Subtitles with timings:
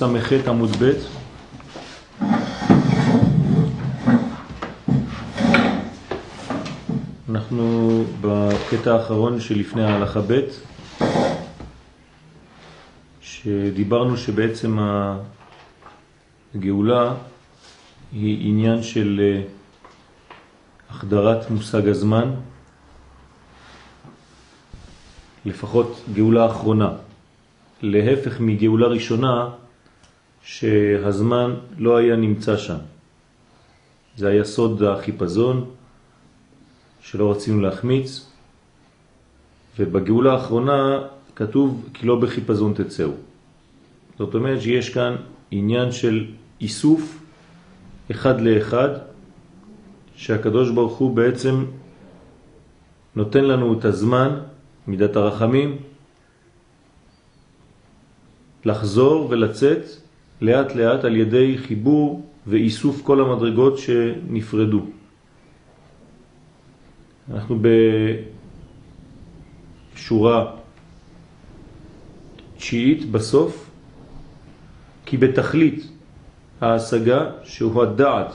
[0.00, 0.92] קס"ח עמוד ב'
[7.30, 10.40] אנחנו בקטע האחרון שלפני ההלכה ב'
[13.20, 14.78] שדיברנו שבעצם
[16.54, 17.14] הגאולה
[18.12, 19.42] היא עניין של אה,
[20.90, 22.30] החדרת מושג הזמן,
[25.44, 26.90] לפחות גאולה אחרונה.
[27.82, 29.48] להפך מגאולה ראשונה
[30.50, 32.82] שהזמן לא היה נמצא שם.
[34.16, 35.70] זה היה סוד החיפזון
[37.00, 38.26] שלא רצינו להחמיץ,
[39.78, 43.10] ובגאולה האחרונה כתוב כי לא בחיפזון תצאו.
[44.18, 45.16] זאת אומרת שיש כאן
[45.50, 47.22] עניין של איסוף
[48.10, 48.88] אחד לאחד,
[50.16, 51.64] שהקדוש ברוך הוא בעצם
[53.16, 54.40] נותן לנו את הזמן,
[54.86, 55.76] מידת הרחמים,
[58.64, 60.09] לחזור ולצאת
[60.40, 64.82] לאט לאט על ידי חיבור ואיסוף כל המדרגות שנפרדו.
[67.34, 67.58] אנחנו
[69.94, 70.46] בשורה
[72.56, 73.70] תשיעית בסוף,
[75.06, 75.86] כי בתכלית
[76.60, 78.32] ההשגה שהוא הדעת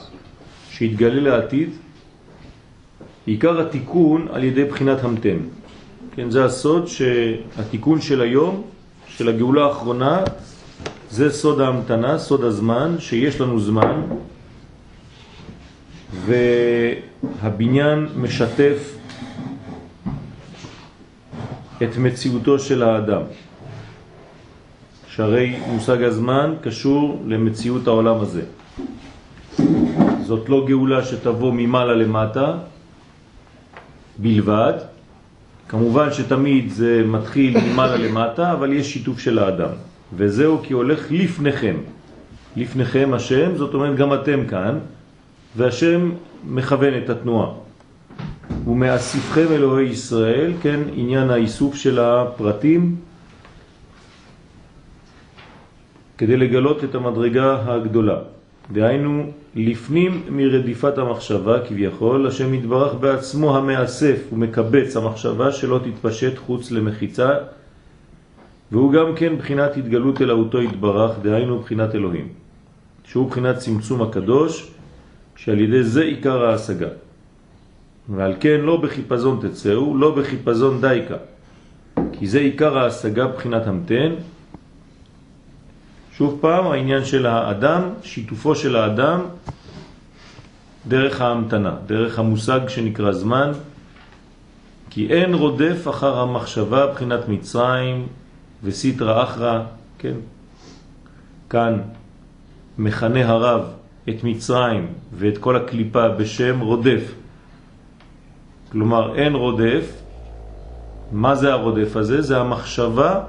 [0.70, 1.70] שהתגלה לעתיד,
[3.26, 5.38] עיקר התיקון על ידי בחינת המתן.
[6.14, 8.62] כן, זה הסוד שהתיקון של היום
[9.08, 10.24] של הגאולה האחרונה
[11.16, 14.00] זה סוד ההמתנה, סוד הזמן, שיש לנו זמן
[16.26, 18.96] והבניין משתף
[21.82, 23.22] את מציאותו של האדם.
[25.08, 28.42] שהרי מושג הזמן קשור למציאות העולם הזה.
[30.22, 32.54] זאת לא גאולה שתבוא ממעלה למטה
[34.18, 34.72] בלבד,
[35.68, 39.95] כמובן שתמיד זה מתחיל ממעלה למטה, אבל יש שיתוף של האדם.
[40.16, 41.76] וזהו כי הולך לפניכם.
[42.56, 44.78] לפניכם השם, זאת אומרת גם אתם כאן,
[45.56, 46.10] והשם
[46.44, 47.50] מכוון את התנועה.
[48.66, 52.96] ומאסיפכם אלוהי ישראל, כן, עניין האיסוף של הפרטים,
[56.18, 58.18] כדי לגלות את המדרגה הגדולה.
[58.72, 67.30] דהיינו, לפנים מרדיפת המחשבה כביכול, השם מתברך בעצמו המאסף ומקבץ המחשבה שלא תתפשט חוץ למחיצה,
[68.72, 72.28] והוא גם כן בחינת התגלות אלוהותו התברך, דהיינו בחינת אלוהים,
[73.04, 74.70] שהוא בחינת צמצום הקדוש,
[75.36, 76.88] שעל ידי זה עיקר ההשגה.
[78.08, 81.16] ועל כן לא בחיפזון תצאו, לא בחיפזון דייקה,
[82.12, 84.12] כי זה עיקר ההשגה בחינת המתן,
[86.16, 89.20] שוב פעם, העניין של האדם, שיתופו של האדם
[90.88, 93.52] דרך ההמתנה, דרך המושג שנקרא זמן,
[94.90, 98.06] כי אין רודף אחר המחשבה בחינת מצרים
[98.64, 99.62] וסיטרה אחרא,
[99.98, 100.14] כן?
[101.50, 101.78] כאן
[102.78, 103.64] מכנה הרב
[104.08, 104.86] את מצרים
[105.18, 107.14] ואת כל הקליפה בשם רודף.
[108.72, 109.92] כלומר, אין רודף.
[111.12, 112.22] מה זה הרודף הזה?
[112.22, 113.20] זה המחשבה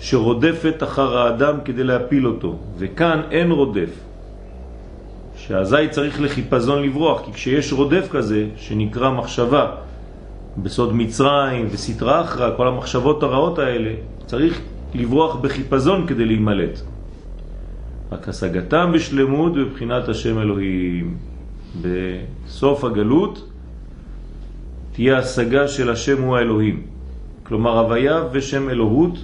[0.00, 3.90] שרודפת אחר האדם כדי להפיל אותו, וכאן אין רודף.
[5.36, 9.70] שאזי צריך לחיפזון לברוח, כי כשיש רודף כזה, שנקרא מחשבה,
[10.62, 13.94] בסוד מצרים וסתרה אחרא, כל המחשבות הרעות האלה,
[14.26, 14.60] צריך
[14.94, 16.80] לברוח בחיפזון כדי להימלט.
[18.12, 21.16] רק השגתם בשלמות בבחינת השם אלוהים.
[21.82, 23.50] בסוף הגלות
[24.92, 26.82] תהיה השגה של השם הוא האלוהים.
[27.42, 29.18] כלומר הוויה ושם אלוהות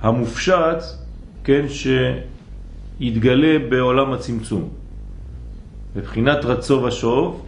[0.00, 0.82] המופשט,
[1.44, 4.68] כן, שיתגלה בעולם הצמצום.
[5.96, 7.46] בבחינת רצו ושוב,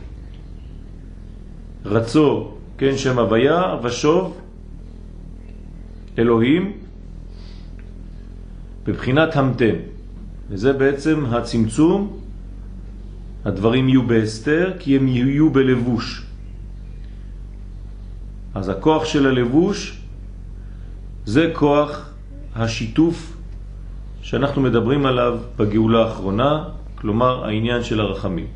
[1.85, 4.37] רצו, כן, שם הוויה, ושוב,
[6.19, 6.73] אלוהים,
[8.87, 9.75] בבחינת המתן.
[10.51, 12.19] וזה בעצם הצמצום,
[13.45, 16.23] הדברים יהיו בהסתר, כי הם יהיו בלבוש.
[18.55, 19.99] אז הכוח של הלבוש
[21.25, 22.11] זה כוח
[22.55, 23.37] השיתוף
[24.23, 26.65] שאנחנו מדברים עליו בגאולה האחרונה,
[26.95, 28.47] כלומר העניין של הרחמים.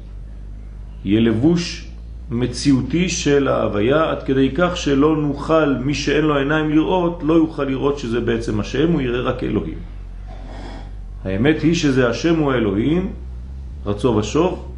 [1.04, 1.85] יהיה לבוש
[2.30, 7.64] מציאותי של ההוויה עד כדי כך שלא נוכל, מי שאין לו עיניים לראות, לא יוכל
[7.64, 9.78] לראות שזה בעצם השם, הוא יראה רק אלוהים.
[11.24, 13.12] האמת היא שזה השם הוא האלוהים,
[13.86, 14.72] רצו ושוב,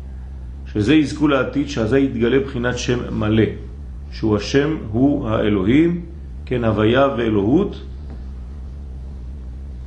[0.72, 3.44] שזה יזכו לעתיד, שזה יתגלה בחינת שם מלא,
[4.12, 6.00] שהוא השם הוא האלוהים,
[6.46, 7.82] כן, הוויה ואלוהות,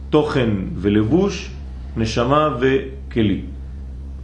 [0.09, 1.51] תוכן ולבוש,
[1.97, 3.41] נשמה וכלי.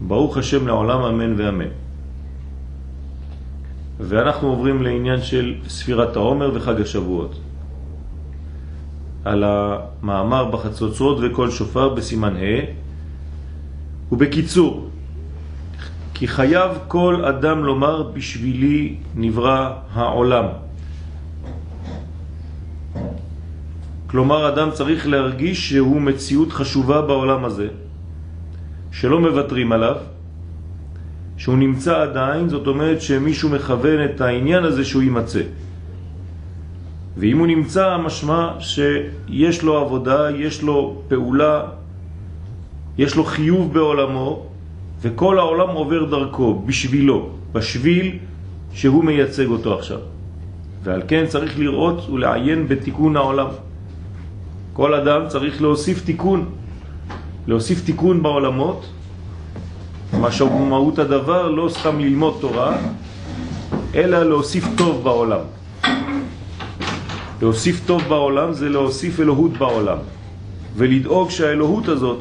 [0.01, 1.87] ברוך השם לעולם אמן ואמן.
[4.00, 7.40] ואנחנו עוברים לעניין של ספירת העומר וחג השבועות.
[9.26, 12.62] על המאמר בחצוצרות וכל שופר בסימן ה'
[14.12, 14.90] ובקיצור,
[16.14, 20.46] כי חייב כל אדם לומר בשבילי נברא העולם.
[24.08, 27.68] כלומר, אדם צריך להרגיש שהוא מציאות חשובה בעולם הזה,
[28.92, 29.96] שלא מבטרים עליו,
[31.38, 35.42] שהוא נמצא עדיין, זאת אומרת שמישהו מכוון את העניין הזה שהוא יימצא.
[37.18, 41.63] ואם הוא נמצא, משמע שיש לו עבודה, יש לו פעולה,
[42.98, 44.45] יש לו חיוב בעולמו,
[45.01, 48.18] וכל העולם עובר דרכו, בשבילו, בשביל
[48.74, 50.00] שהוא מייצג אותו עכשיו.
[50.83, 53.48] ועל כן צריך לראות ולעיין בתיקון העולם.
[54.74, 56.50] כל אדם צריך להוסיף תיקון,
[57.48, 58.86] להוסיף תיקון בעולמות,
[60.22, 60.30] מה
[60.69, 62.78] מהות הדבר לא סתם ללמוד תורה,
[63.96, 65.40] אלא להוסיף טוב בעולם.
[67.42, 69.98] להוסיף טוב בעולם זה להוסיף אלוהות בעולם,
[70.75, 72.19] ולדאוג שהאלוהות הזאת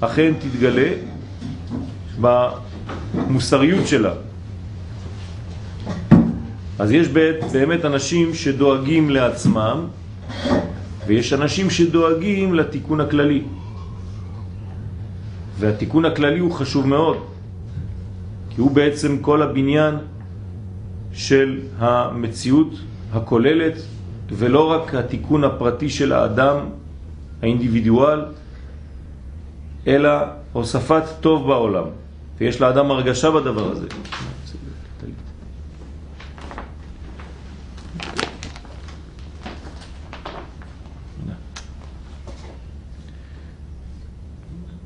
[0.00, 0.90] אכן תתגלה
[2.20, 4.12] במוסריות שלה.
[6.78, 9.78] אז יש באמת אנשים שדואגים לעצמם,
[11.06, 13.42] ויש אנשים שדואגים לתיקון הכללי.
[15.60, 17.16] והתיקון הכללי הוא חשוב מאוד,
[18.50, 19.94] כי הוא בעצם כל הבניין
[21.12, 22.72] של המציאות
[23.12, 23.74] הכוללת,
[24.32, 26.56] ולא רק התיקון הפרטי של האדם,
[27.42, 28.24] האינדיבידואל,
[29.86, 30.10] אלא
[30.52, 31.84] הוספת טוב בעולם.
[32.38, 33.86] ויש לאדם הרגשה בדבר הזה.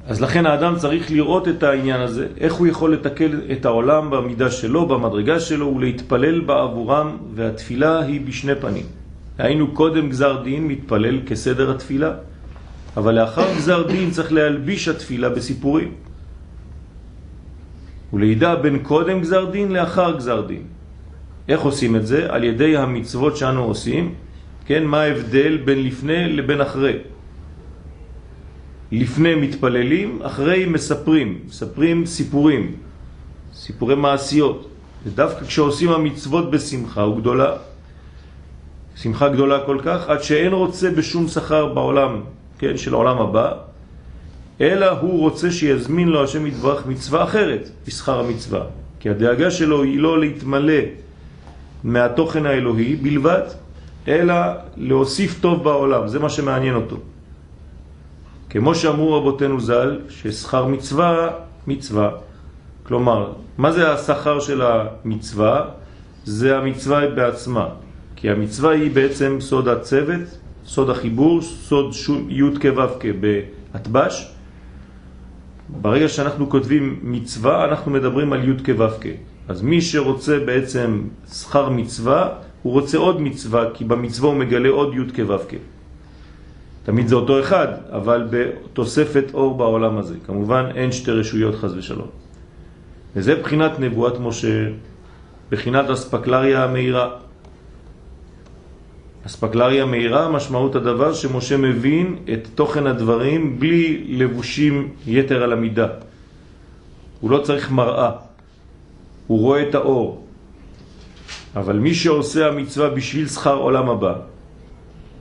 [0.06, 4.50] אז לכן האדם צריך לראות את העניין הזה, איך הוא יכול לתקל את העולם במידה
[4.50, 8.86] שלו, במדרגה שלו, ולהתפלל בעבורם, והתפילה היא בשני פנים.
[9.38, 12.12] היינו קודם גזר דין מתפלל כסדר התפילה,
[12.96, 15.92] אבל לאחר גזר דין צריך להלביש התפילה בסיפורים.
[18.12, 20.62] ולידע בין קודם גזר דין לאחר גזר דין.
[21.48, 22.26] איך עושים את זה?
[22.28, 24.14] על ידי המצוות שאנו עושים,
[24.66, 27.13] כן, מה ההבדל בין לפני לבין אחרי.
[28.92, 32.72] לפני מתפללים, אחרי מספרים, מספרים סיפורים,
[33.54, 34.68] סיפורי מעשיות.
[35.06, 37.52] ודווקא כשעושים המצוות בשמחה הוא גדולה,
[38.96, 42.20] שמחה גדולה כל כך, עד שאין רוצה בשום שכר בעולם,
[42.58, 43.52] כן, של העולם הבא,
[44.60, 48.60] אלא הוא רוצה שיזמין לו השם יתברך מצווה אחרת בשכר המצווה.
[49.00, 50.80] כי הדאגה שלו היא לא להתמלא
[51.84, 53.42] מהתוכן האלוהי בלבד,
[54.08, 54.34] אלא
[54.76, 56.96] להוסיף טוב בעולם, זה מה שמעניין אותו.
[58.54, 61.30] כמו שאמרו רבותינו ז"ל, ששכר מצווה,
[61.66, 62.10] מצווה.
[62.86, 65.64] כלומר, מה זה השכר של המצווה?
[66.24, 67.68] זה המצווה בעצמה.
[68.16, 71.94] כי המצווה היא בעצם סוד הצוות, סוד החיבור, סוד
[72.28, 72.82] י' כו'
[73.20, 74.14] בהטבש.
[75.68, 78.86] ברגע שאנחנו כותבים מצווה, אנחנו מדברים על י' כו'
[79.48, 82.28] אז מי שרוצה בעצם שכר מצווה,
[82.62, 85.73] הוא רוצה עוד מצווה, כי במצווה הוא מגלה עוד י' כו'
[86.84, 90.14] תמיד זה אותו אחד, אבל בתוספת אור בעולם הזה.
[90.26, 92.08] כמובן אין שתי רשויות חז ושלום.
[93.16, 94.68] וזה בחינת נבואת משה,
[95.50, 97.10] בחינת אספקלריה המהירה.
[99.26, 105.88] אספקלריה מהירה, משמעות הדבר שמשה מבין את תוכן הדברים בלי לבושים יתר על המידה.
[107.20, 108.10] הוא לא צריך מראה,
[109.26, 110.26] הוא רואה את האור.
[111.56, 114.14] אבל מי שעושה המצווה בשביל שכר עולם הבא,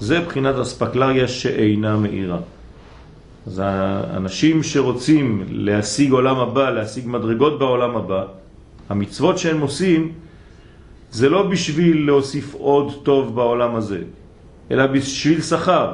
[0.03, 2.39] זה בחינת אספקלריה שאינה מאירה.
[3.47, 8.25] אז האנשים שרוצים להשיג עולם הבא, להשיג מדרגות בעולם הבא,
[8.89, 10.11] המצוות שהם עושים
[11.11, 14.01] זה לא בשביל להוסיף עוד טוב בעולם הזה,
[14.71, 15.93] אלא בשביל שכר.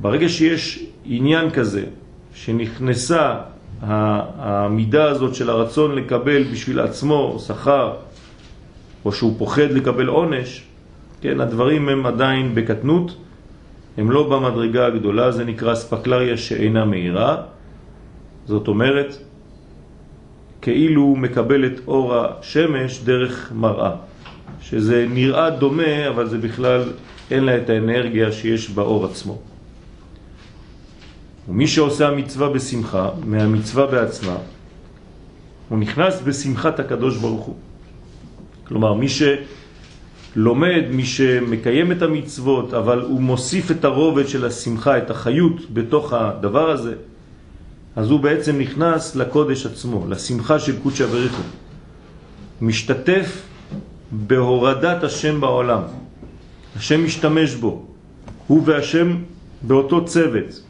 [0.00, 1.84] ברגע שיש עניין כזה,
[2.34, 3.34] שנכנסה
[3.82, 7.94] המידה הזאת של הרצון לקבל בשביל עצמו שכר,
[9.04, 10.69] או שהוא פוחד לקבל עונש,
[11.20, 13.16] כן, הדברים הם עדיין בקטנות,
[13.96, 17.36] הם לא במדרגה הגדולה, זה נקרא ספקלריה שאינה מהירה,
[18.46, 19.16] זאת אומרת,
[20.62, 23.92] כאילו הוא מקבל את אור השמש דרך מראה,
[24.60, 26.92] שזה נראה דומה, אבל זה בכלל
[27.30, 29.38] אין לה את האנרגיה שיש באור עצמו.
[31.48, 34.36] ומי שעושה המצווה בשמחה, מהמצווה בעצמה,
[35.68, 37.56] הוא נכנס בשמחת הקדוש ברוך הוא.
[38.64, 39.22] כלומר, מי ש...
[40.36, 46.12] לומד מי שמקיים את המצוות, אבל הוא מוסיף את הרובד של השמחה, את החיות בתוך
[46.12, 46.94] הדבר הזה,
[47.96, 51.42] אז הוא בעצם נכנס לקודש עצמו, לשמחה של קודשא בריחו.
[52.60, 53.42] משתתף
[54.12, 55.82] בהורדת השם בעולם.
[56.76, 57.86] השם משתמש בו.
[58.46, 59.16] הוא והשם
[59.62, 60.62] באותו צוות.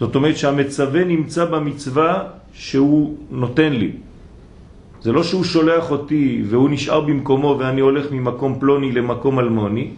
[0.00, 3.92] זאת אומרת שהמצווה נמצא במצווה שהוא נותן לי.
[5.06, 9.90] זה לא שהוא שולח אותי והוא נשאר במקומו ואני הולך ממקום פלוני למקום אלמוני,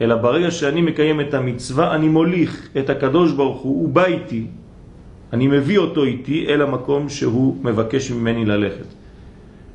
[0.00, 4.46] אלא ברגע שאני מקיים את המצווה אני מוליך את הקדוש ברוך הוא, הוא בא איתי,
[5.32, 8.86] אני מביא אותו איתי אל המקום שהוא מבקש ממני ללכת.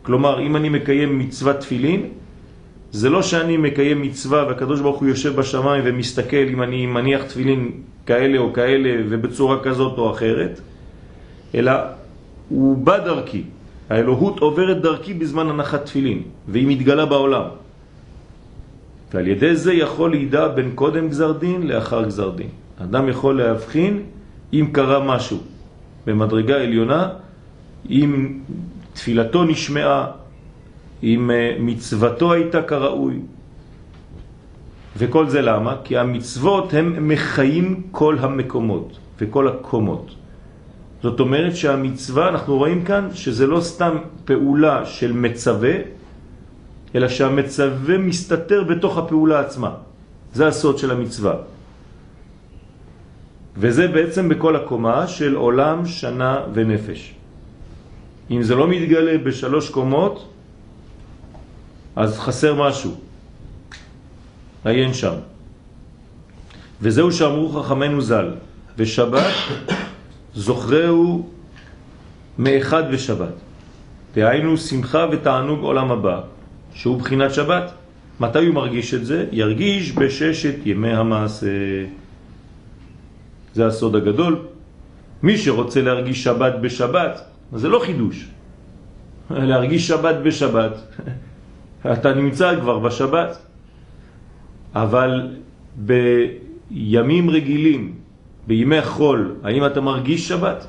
[0.01, 2.08] כלומר, אם אני מקיים מצוות תפילין,
[2.91, 7.72] זה לא שאני מקיים מצווה והקדוש ברוך הוא יושב בשמיים ומסתכל אם אני מניח תפילין
[8.05, 10.62] כאלה או כאלה ובצורה כזאת או אחרת,
[11.55, 11.72] אלא
[12.50, 13.43] הוא בא דרכי.
[13.94, 17.46] האלוהות עוברת דרכי בזמן הנחת תפילין, והיא מתגלה בעולם.
[19.14, 22.50] ועל ידי זה יכול לידע בין קודם גזר דין לאחר גזר דין.
[22.82, 23.94] אדם יכול להבחין
[24.54, 25.38] אם קרה משהו
[26.06, 27.10] במדרגה עליונה,
[27.90, 28.40] אם
[28.94, 30.06] תפילתו נשמעה,
[31.04, 33.20] אם אה, מצוותו הייתה כראוי.
[34.98, 35.76] וכל זה למה?
[35.84, 40.23] כי המצוות הם מחיים כל המקומות וכל הקומות.
[41.03, 45.75] זאת אומרת שהמצווה, אנחנו רואים כאן שזה לא סתם פעולה של מצווה,
[46.95, 49.72] אלא שהמצווה מסתתר בתוך הפעולה עצמה.
[50.33, 51.36] זה הסוד של המצווה.
[53.57, 57.01] וזה בעצם בכל הקומה של עולם, שנה ונפש.
[58.31, 60.15] אם זה לא מתגלה בשלוש קומות,
[61.95, 62.95] אז חסר משהו.
[64.65, 65.15] עיין שם.
[66.81, 68.39] וזהו שאמרו חכמנו ז"ל,
[68.79, 69.27] ושבת
[70.36, 71.30] זוכרהו
[72.38, 73.34] מאחד ושבת.
[74.16, 76.22] דהיינו שמחה ותענוג עולם הבא,
[76.74, 77.72] שהוא בחינת שבת.
[78.20, 79.25] מתי הוא מרגיש את זה?
[79.32, 81.48] ירגיש בששת ימי המעשה.
[83.54, 84.40] זה הסוד הגדול.
[85.24, 87.22] מי שרוצה להרגיש שבת בשבת,
[87.54, 88.28] זה לא חידוש.
[89.30, 90.74] להרגיש שבת בשבת,
[91.94, 93.38] אתה נמצא כבר בשבת.
[94.75, 95.30] אבל
[95.75, 97.94] בימים רגילים,
[98.48, 100.66] בימי חול, האם אתה מרגיש שבת?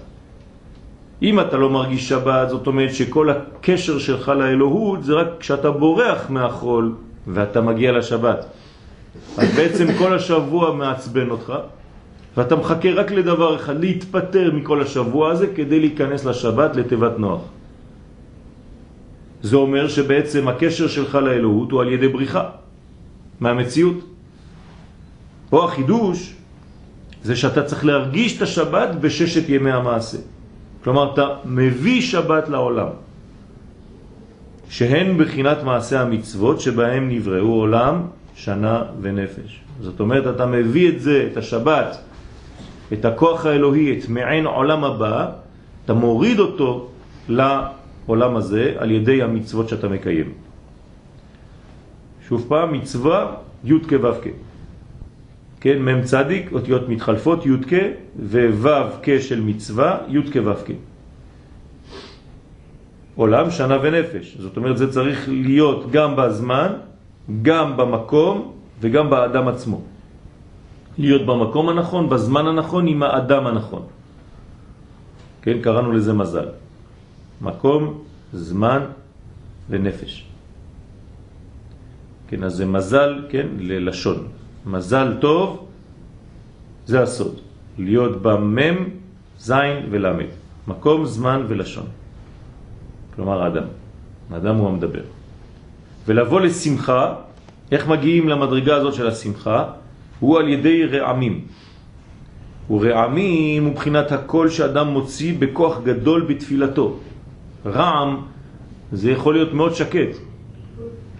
[1.23, 6.31] אם אתה לא מרגיש שבת, זאת אומרת שכל הקשר שלך לאלוהות זה רק כשאתה בורח
[6.31, 6.95] מהחול
[7.27, 8.47] ואתה מגיע לשבת.
[9.39, 11.53] אז בעצם כל השבוע מעצבן אותך,
[12.37, 17.41] ואתה מחכה רק לדבר אחד, להתפטר מכל השבוע הזה כדי להיכנס לשבת לתיבת נוח.
[19.43, 22.45] זה אומר שבעצם הקשר שלך לאלוהות הוא על ידי בריחה
[23.41, 23.97] מהמציאות.
[25.51, 26.35] פה החידוש
[27.25, 30.19] זה שאתה צריך להרגיש את השבת בששת ימי המעשה.
[30.85, 32.89] כלומר, אתה מביא שבת לעולם,
[34.69, 38.03] שהן בחינת מעשה המצוות שבהם נבראו עולם,
[38.35, 39.61] שנה ונפש.
[39.81, 41.97] זאת אומרת, אתה מביא את זה, את השבת,
[42.93, 45.31] את הכוח האלוהי, את מעין עולם הבא,
[45.85, 46.89] אתה מוריד אותו
[47.29, 50.33] לעולם הזה על ידי המצוות שאתה מקיים.
[52.29, 53.19] שוב פעם, מצווה
[53.65, 54.54] י' כו' כ'.
[55.65, 57.75] כן, מ' צדיק, אותיות מתחלפות, י' כ'
[58.21, 60.37] וו' כ' של מצווה, י' כ'
[60.69, 60.71] כ'.
[63.17, 64.37] עולם, שנה ונפש.
[64.45, 66.69] זאת אומרת, זה צריך להיות גם בזמן,
[67.43, 69.81] גם במקום וגם באדם עצמו.
[70.99, 73.83] להיות במקום הנכון, בזמן הנכון, עם האדם הנכון.
[75.43, 76.49] כן, קראנו לזה מזל.
[77.41, 78.05] מקום,
[78.37, 78.81] זמן
[79.71, 80.13] ונפש.
[82.29, 84.44] כן, אז זה מזל, כן, ללשון.
[84.67, 85.67] מזל טוב
[86.87, 87.41] זה הסוד.
[87.79, 88.77] להיות במם,
[89.39, 90.31] זין ולמד.
[90.69, 91.87] מקום, זמן ולשון.
[93.15, 93.67] כלומר האדם.
[94.31, 95.03] האדם הוא המדבר.
[96.07, 97.15] ולבוא לשמחה,
[97.73, 99.65] איך מגיעים למדרגה הזאת של השמחה?
[100.21, 101.45] הוא על ידי רעמים.
[102.71, 106.97] ורעמים הוא בחינת הקול שאדם מוציא בכוח גדול בתפילתו.
[107.67, 108.11] רעם
[108.93, 110.17] זה יכול להיות מאוד שקט,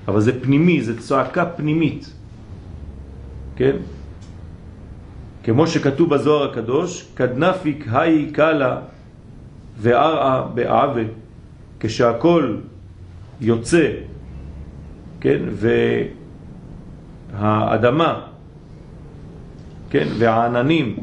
[0.09, 2.13] אבל זה פנימי, זה צעקה פנימית.
[3.57, 3.77] כן?
[5.45, 8.81] כמו שכתוב בזוהר הקדוש, כדנפיק היי קלה
[9.79, 11.03] וערעה בעווה,
[11.81, 12.57] כשהכל
[13.41, 13.91] יוצא,
[15.21, 15.39] כן?
[17.33, 18.21] והאדמה,
[19.91, 20.09] כן?
[20.19, 20.97] והעננים,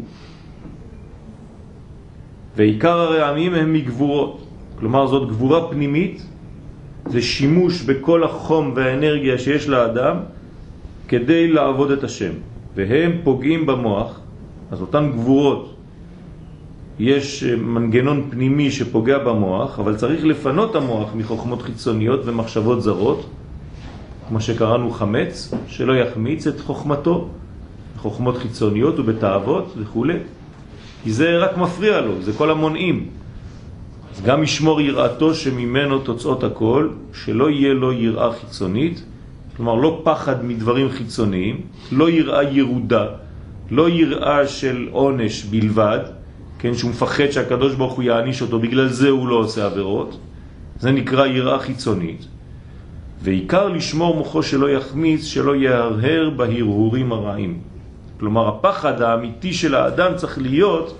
[2.55, 4.47] ועיקר הרעמים הם מגבורות.
[4.79, 6.25] כלומר זאת גבורה פנימית,
[7.05, 10.17] זה שימוש בכל החום והאנרגיה שיש לאדם
[11.11, 12.31] כדי לעבוד את השם,
[12.75, 14.19] והם פוגעים במוח,
[14.71, 15.75] אז אותן גבורות,
[16.99, 23.25] יש מנגנון פנימי שפוגע במוח, אבל צריך לפנות המוח מחוכמות חיצוניות ומחשבות זרות,
[24.27, 27.27] כמו שקראנו חמץ, שלא יחמיץ את חוכמתו,
[27.97, 30.05] חוכמות חיצוניות ובתאוות וכו',
[31.03, 33.05] כי זה רק מפריע לו, זה כל המונעים.
[34.15, 39.03] אז גם ישמור יראתו שממנו תוצאות הכל, שלא יהיה לו יראה חיצונית,
[39.61, 43.05] כלומר לא פחד מדברים חיצוניים, לא יראה ירודה,
[43.71, 45.99] לא יראה של עונש בלבד,
[46.59, 50.17] כן, שהוא מפחד שהקדוש ברוך הוא יעניש אותו, בגלל זה הוא לא עושה עבירות,
[50.79, 52.25] זה נקרא יראה חיצונית.
[53.21, 57.61] ועיקר לשמור מוחו שלא יחמיץ, שלא יהרהר בהרהורים הרעים.
[58.19, 60.97] כלומר, הפחד האמיתי של האדם צריך להיות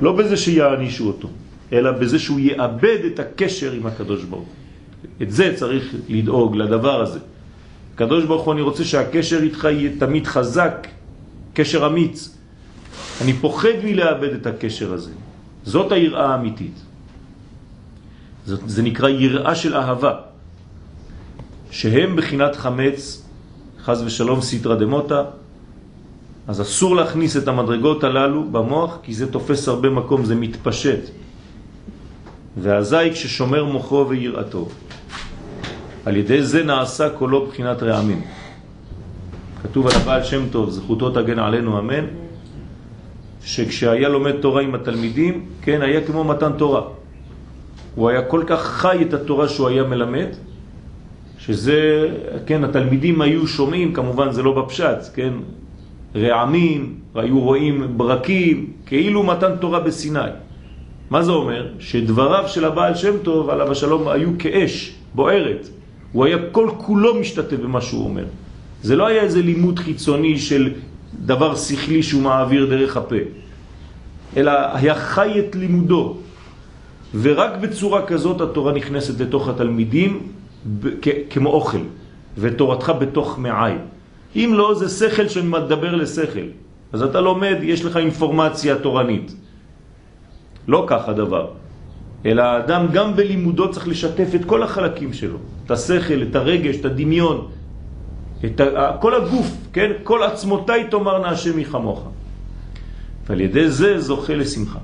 [0.00, 1.28] לא בזה שיענישו אותו,
[1.72, 5.22] אלא בזה שהוא יאבד את הקשר עם הקדוש ברוך הוא.
[5.22, 7.18] את זה צריך לדאוג, לדבר הזה.
[8.00, 10.88] הקדוש ברוך הוא, אני רוצה שהקשר איתך יהיה תמיד חזק,
[11.54, 12.36] קשר אמיץ.
[13.20, 15.10] אני פוחד מלאבד את הקשר הזה.
[15.64, 16.80] זאת היראה האמיתית.
[18.46, 20.14] זאת, זה נקרא יראה של אהבה,
[21.70, 23.22] שהם בחינת חמץ,
[23.84, 25.22] חז ושלום סיטרא דמוטה,
[26.48, 31.12] אז אסור להכניס את המדרגות הללו במוח, כי זה תופס הרבה מקום, זה מתפשט.
[32.56, 34.68] והזי כששומר מוחו ויראתו.
[36.04, 38.20] על ידי זה נעשה קולו בחינת רעמים.
[39.62, 42.04] כתוב על הבעל שם טוב, זכותו תגן עלינו אמן,
[43.44, 46.82] שכשהיה לומד תורה עם התלמידים, כן, היה כמו מתן תורה.
[47.94, 50.26] הוא היה כל כך חי את התורה שהוא היה מלמד,
[51.38, 52.08] שזה,
[52.46, 55.32] כן, התלמידים היו שומעים, כמובן זה לא בפשט, כן,
[56.16, 60.30] רעמים, היו רואים ברקים, כאילו מתן תורה בסיני.
[61.10, 61.66] מה זה אומר?
[61.78, 65.68] שדבריו של הבעל שם טוב, עליו השלום, היו כאש, בוערת.
[66.12, 68.24] הוא היה כל כולו משתתף במה שהוא אומר.
[68.82, 70.72] זה לא היה איזה לימוד חיצוני של
[71.14, 73.16] דבר שכלי שהוא מעביר דרך הפה,
[74.36, 76.16] אלא היה חי את לימודו.
[77.14, 80.28] ורק בצורה כזאת התורה נכנסת לתוך התלמידים
[81.30, 81.78] כמו אוכל,
[82.38, 83.74] ותורתך בתוך מעי.
[84.36, 86.46] אם לא, זה שכל שמדבר לשכל.
[86.92, 89.34] אז אתה לומד, יש לך אינפורמציה תורנית.
[90.68, 91.46] לא כך הדבר.
[92.26, 95.38] אלא האדם גם בלימודו צריך לשתף את כל החלקים שלו.
[95.70, 97.48] את השכל, את הרגש, את הדמיון,
[98.44, 98.96] את ה...
[99.00, 99.90] כל הגוף, כן?
[100.02, 102.08] כל עצמותיי תאמרנה השם מחמוך.
[103.26, 104.78] ועל ידי זה זוכה לשמחה.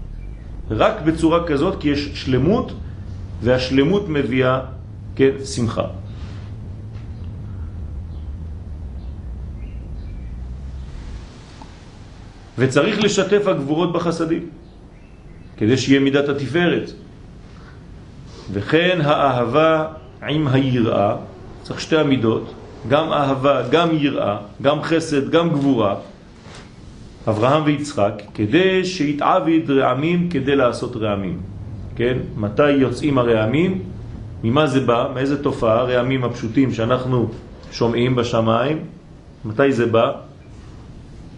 [0.71, 2.73] רק בצורה כזאת, כי יש שלמות,
[3.43, 4.61] והשלמות מביאה,
[5.17, 5.87] כן, שמחה.
[12.59, 14.49] וצריך לשתף הגבורות בחסדים,
[15.57, 16.91] כדי שיהיה מידת התפארת.
[18.53, 21.17] וכן האהבה עם היראה,
[21.63, 22.55] צריך שתי המידות,
[22.89, 25.95] גם אהבה, גם יראה, גם חסד, גם גבורה,
[27.29, 31.41] אברהם ויצחק, כדי שיתעביד רעמים כדי לעשות רעמים.
[31.97, 32.19] כן?
[32.37, 33.83] מתי יוצאים הרעמים?
[34.45, 35.11] ממה זה בא?
[35.15, 35.83] מאיזה תופעה?
[35.83, 37.29] רעמים הפשוטים שאנחנו
[37.73, 38.79] שומעים בשמיים.
[39.45, 40.13] מתי זה בא?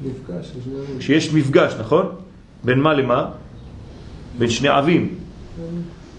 [0.03, 0.53] מפגש.
[0.99, 2.07] כשיש מפגש, נכון?
[2.65, 3.31] בין מה למה?
[4.39, 5.15] בין שני עבים.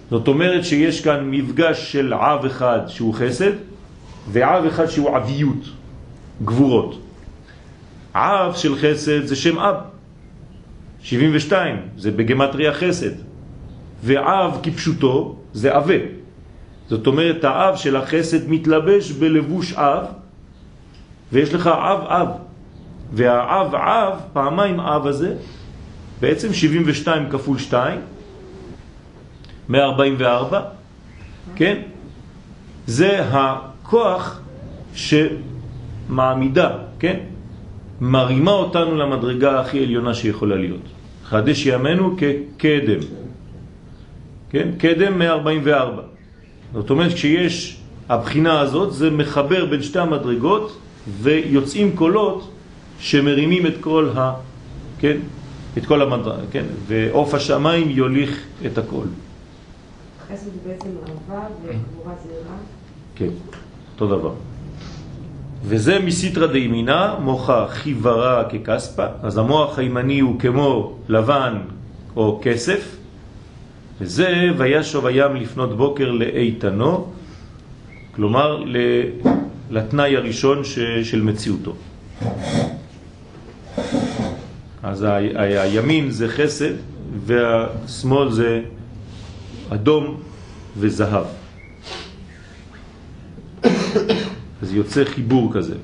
[0.10, 3.52] זאת אומרת שיש כאן מפגש של עב אחד שהוא חסד
[4.32, 5.64] ועב אחד שהוא עביות,
[6.46, 7.02] גבורות.
[8.14, 9.76] עב של חסד זה שם אב,
[11.02, 13.12] 72, זה בגמטריה חסד.
[14.04, 16.20] ועב כפשוטו זה אבה.
[16.88, 20.06] זאת אומרת, האב של החסד מתלבש בלבוש אב,
[21.32, 22.28] ויש לך אב אב.
[23.14, 25.34] והאב אב, פעמיים אב הזה,
[26.22, 28.00] בעצם 72 כפול 2,
[29.70, 30.62] 144,
[31.56, 31.82] כן?
[32.88, 34.40] זה הכוח
[34.94, 37.18] שמעמידה, כן?
[38.02, 40.82] מרימה אותנו למדרגה הכי עליונה שיכולה להיות.
[41.24, 43.00] חדש ימינו כקדם.
[44.50, 44.68] כן?
[44.78, 46.02] קדם 144.
[46.74, 47.78] זאת אומרת, כשיש
[48.10, 50.80] הבחינה הזאת, זה מחבר בין שתי המדרגות
[51.22, 52.52] ויוצאים קולות
[53.00, 54.34] שמרימים את כל ה...
[55.00, 55.18] כן?
[55.78, 56.66] את כל המדרגה, כן?
[56.88, 59.06] ועוף השמיים יוליך את הכל.
[60.34, 62.56] חסד זה בעצם אהבה וגבורה זה רע?
[63.16, 63.30] כן,
[63.94, 64.34] אותו דבר.
[65.64, 71.58] וזה מסיטרא דימינה, מוחה חיוורה ככספה, אז המוח הימני הוא כמו לבן
[72.16, 72.96] או כסף,
[74.02, 77.08] וזה וישוב הים לפנות בוקר לאיתנו,
[78.16, 78.64] כלומר
[79.72, 80.64] לתנאי הראשון
[81.04, 81.74] של מציאותו.
[84.84, 86.74] אז הימין זה חסד
[87.26, 88.62] והשמאל זה
[89.70, 90.22] אדום
[90.78, 91.26] וזהב.
[94.62, 95.76] אז יוצא חיבור כזה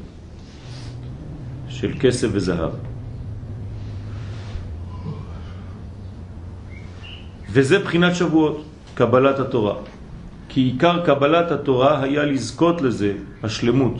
[1.69, 2.71] של כסף וזהב.
[7.51, 8.63] וזה בחינת שבועות,
[8.95, 9.75] קבלת התורה.
[10.49, 13.95] כי עיקר קבלת התורה היה לזכות לזה, השלמות.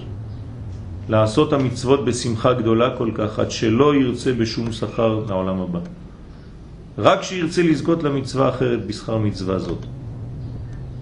[1.10, 5.80] לעשות המצוות בשמחה גדולה כל כך, עד שלא ירצה בשום שכר לעולם הבא.
[6.98, 9.86] רק שירצה לזכות למצווה אחרת בשכר מצווה זאת.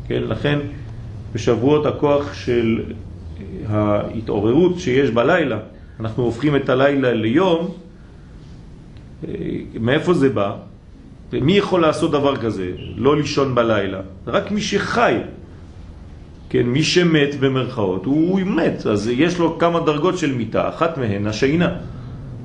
[0.08, 0.60] כן, לכן
[1.34, 2.84] בשבועות הכוח של
[3.69, 5.60] ההתעוררות שיש בלילה,
[5.99, 7.71] אנחנו הופכים את הלילה ליום,
[9.79, 10.56] מאיפה זה בא?
[11.34, 12.71] מי יכול לעשות דבר כזה?
[12.95, 14.01] לא לישון בלילה.
[14.27, 15.17] רק מי שחי.
[16.49, 20.97] כן, מי שמת במרכאות, הוא, הוא מת, אז יש לו כמה דרגות של מיטה, אחת
[20.97, 21.69] מהן השינה.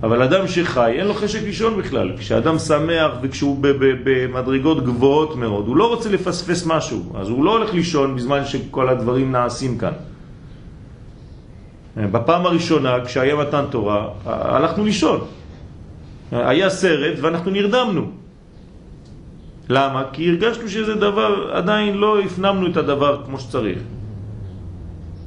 [0.03, 2.17] אבל אדם שחי, אין לו חשק לישון בכלל.
[2.19, 3.57] כשאדם שמח וכשהוא
[4.05, 8.89] במדרגות גבוהות מאוד, הוא לא רוצה לפספס משהו, אז הוא לא הולך לישון בזמן שכל
[8.89, 9.93] הדברים נעשים כאן.
[11.97, 15.21] בפעם הראשונה, כשהיה מתן תורה, הלכנו לישון.
[16.33, 18.11] היה סרט ואנחנו נרדמנו.
[19.69, 20.03] למה?
[20.13, 23.79] כי הרגשנו שזה דבר, עדיין לא הפנמנו את הדבר כמו שצריך.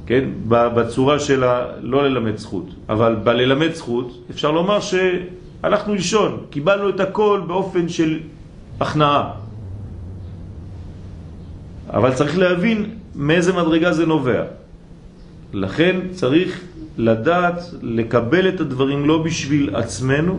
[0.06, 0.24] כן?
[0.48, 1.44] בצורה של
[1.80, 2.66] לא ללמד זכות.
[2.88, 8.18] אבל בללמד זכות אפשר לומר שהלכנו לישון, קיבלנו את הכל באופן של
[8.80, 9.30] הכנעה.
[11.90, 14.42] אבל צריך להבין מאיזה מדרגה זה נובע.
[15.52, 16.60] לכן צריך
[16.98, 20.38] לדעת לקבל את הדברים לא בשביל עצמנו,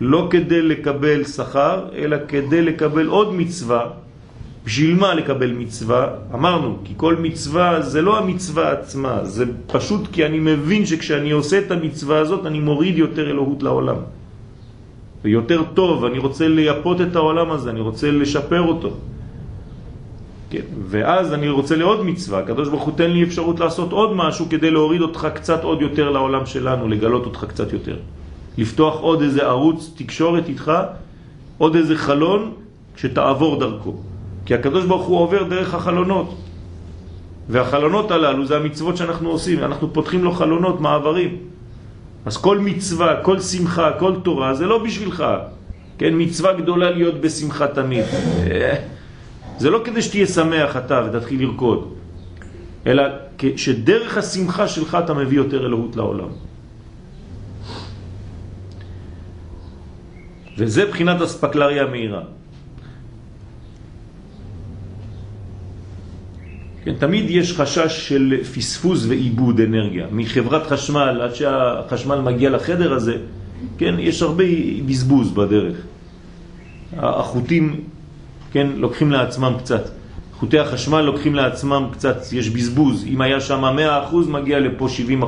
[0.00, 4.07] לא כדי לקבל שכר, אלא כדי לקבל עוד מצווה.
[4.68, 6.06] בשביל מה לקבל מצווה?
[6.34, 11.58] אמרנו, כי כל מצווה זה לא המצווה עצמה, זה פשוט כי אני מבין שכשאני עושה
[11.58, 13.96] את המצווה הזאת אני מוריד יותר אלוהות לעולם.
[15.24, 18.90] ויותר טוב, אני רוצה לייפות את העולם הזה, אני רוצה לשפר אותו.
[20.50, 24.46] כן, ואז אני רוצה לעוד מצווה, הקדוש ברוך הוא תן לי אפשרות לעשות עוד משהו
[24.52, 27.96] כדי להוריד אותך קצת עוד יותר לעולם שלנו, לגלות אותך קצת יותר.
[28.58, 30.72] לפתוח עוד איזה ערוץ תקשורת איתך,
[31.58, 32.52] עוד איזה חלון
[32.96, 34.07] שתעבור דרכו.
[34.48, 36.34] כי הקדוש ברוך הוא עובר דרך החלונות.
[37.48, 41.36] והחלונות הללו זה המצוות שאנחנו עושים, אנחנו פותחים לו חלונות, מעברים.
[42.26, 45.24] אז כל מצווה, כל שמחה, כל תורה, זה לא בשבילך.
[45.98, 48.04] כן, מצווה גדולה להיות בשמחה תמיד.
[49.58, 51.94] זה לא כדי שתהיה שמח אתה ותתחיל לרקוד,
[52.86, 53.02] אלא
[53.56, 56.32] שדרך השמחה שלך אתה מביא יותר אלוהות לעולם.
[60.58, 62.37] וזה בחינת אספקלריה מהירה.
[66.84, 70.06] כן, תמיד יש חשש של פספוס ואיבוד אנרגיה.
[70.12, 73.16] מחברת חשמל עד שהחשמל מגיע לחדר הזה,
[73.78, 74.44] כן, יש הרבה
[74.86, 75.76] בזבוז בדרך.
[76.96, 77.80] החוטים,
[78.52, 79.90] כן, לוקחים לעצמם קצת.
[80.38, 83.04] חוטי החשמל לוקחים לעצמם קצת, יש בזבוז.
[83.06, 83.64] אם היה שם
[84.12, 84.88] 100% מגיע לפה
[85.22, 85.24] 70%.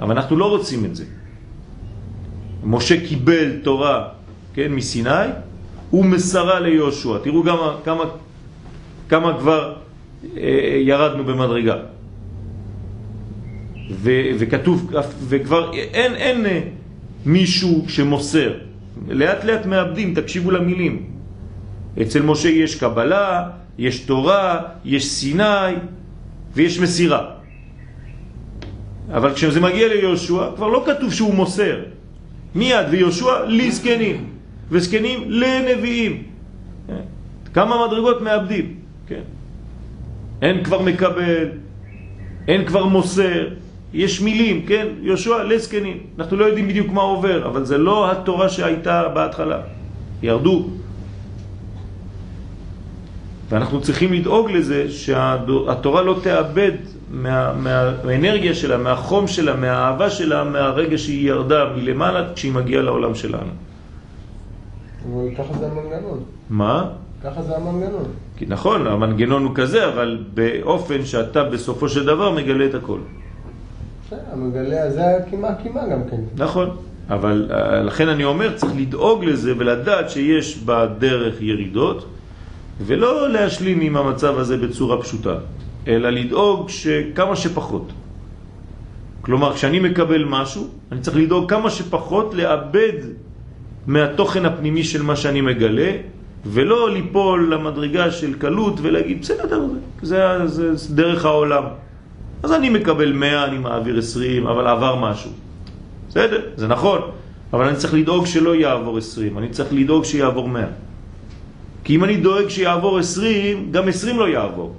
[0.00, 1.04] אבל אנחנו לא רוצים את זה.
[2.64, 4.08] משה קיבל תורה,
[4.54, 5.28] כן, מסיני,
[5.90, 7.18] הוא מסרה ליהושע.
[7.22, 8.04] תראו גם כמה
[9.12, 9.74] כמה כבר
[10.36, 11.76] אה, ירדנו במדרגה.
[13.90, 14.92] ו, וכתוב,
[15.28, 16.60] וכבר אין, אין אה,
[17.26, 18.52] מישהו שמוסר.
[19.08, 21.02] לאט לאט מאבדים, תקשיבו למילים.
[22.02, 23.48] אצל משה יש קבלה,
[23.78, 25.76] יש תורה, יש סיני
[26.54, 27.22] ויש מסירה.
[29.12, 31.76] אבל כשזה מגיע ליהושע, כבר לא כתוב שהוא מוסר.
[32.54, 34.24] מיד, ויהושע לזקנים,
[34.70, 36.22] וזקנים לנביאים.
[37.54, 38.81] כמה מדרגות מאבדים.
[39.12, 39.22] כן.
[40.42, 41.48] אין כבר מקבל,
[42.48, 43.48] אין כבר מוסר,
[43.92, 44.86] יש מילים, כן?
[45.02, 45.98] יהושע לזקנים.
[46.18, 49.60] אנחנו לא יודעים בדיוק מה עובר, אבל זה לא התורה שהייתה בהתחלה.
[50.22, 50.66] ירדו.
[53.48, 56.72] ואנחנו צריכים לדאוג לזה שהתורה לא תאבד
[57.10, 63.14] מה, מה, מהאנרגיה שלה, מהחום שלה, מהאהבה שלה, מהרגע שהיא ירדה מלמעלה כשהיא מגיעה לעולם
[63.14, 63.52] שלנו.
[65.04, 66.20] אבל ככה זה המנגנון.
[66.50, 66.88] מה?
[67.24, 68.04] ככה זה המנגנון.
[68.36, 72.98] כי נכון, המנגנון הוא כזה, אבל באופן שאתה בסופו של דבר מגלה את הכל.
[74.32, 76.20] המגלה, זה כמעט כמעט גם כן.
[76.36, 76.76] נכון,
[77.08, 82.06] אבל אה, לכן אני אומר, צריך לדאוג לזה ולדעת שיש בדרך ירידות,
[82.80, 85.34] ולא להשלים עם המצב הזה בצורה פשוטה,
[85.88, 87.92] אלא לדאוג שכמה שפחות.
[89.20, 92.98] כלומר, כשאני מקבל משהו, אני צריך לדאוג כמה שפחות לאבד
[93.86, 95.90] מהתוכן הפנימי של מה שאני מגלה,
[96.46, 99.68] ולא ליפול למדרגה של קלות ולהגיד, בסדר,
[100.02, 101.64] זה, זה, זה דרך העולם.
[102.42, 105.30] אז אני מקבל 100, אני מעביר 20, אבל עבר משהו.
[106.08, 107.00] בסדר, זה נכון,
[107.52, 110.66] אבל אני צריך לדאוג שלא יעבור 20, אני צריך לדאוג שיעבור 100.
[111.84, 114.74] כי אם אני דואג שיעבור 20, גם 20 לא יעבור.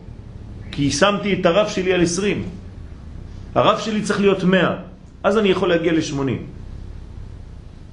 [0.72, 2.44] כי שמתי את הרף שלי על 20.
[3.56, 4.76] הרף שלי צריך להיות 100,
[5.24, 6.32] אז אני יכול להגיע ל-80.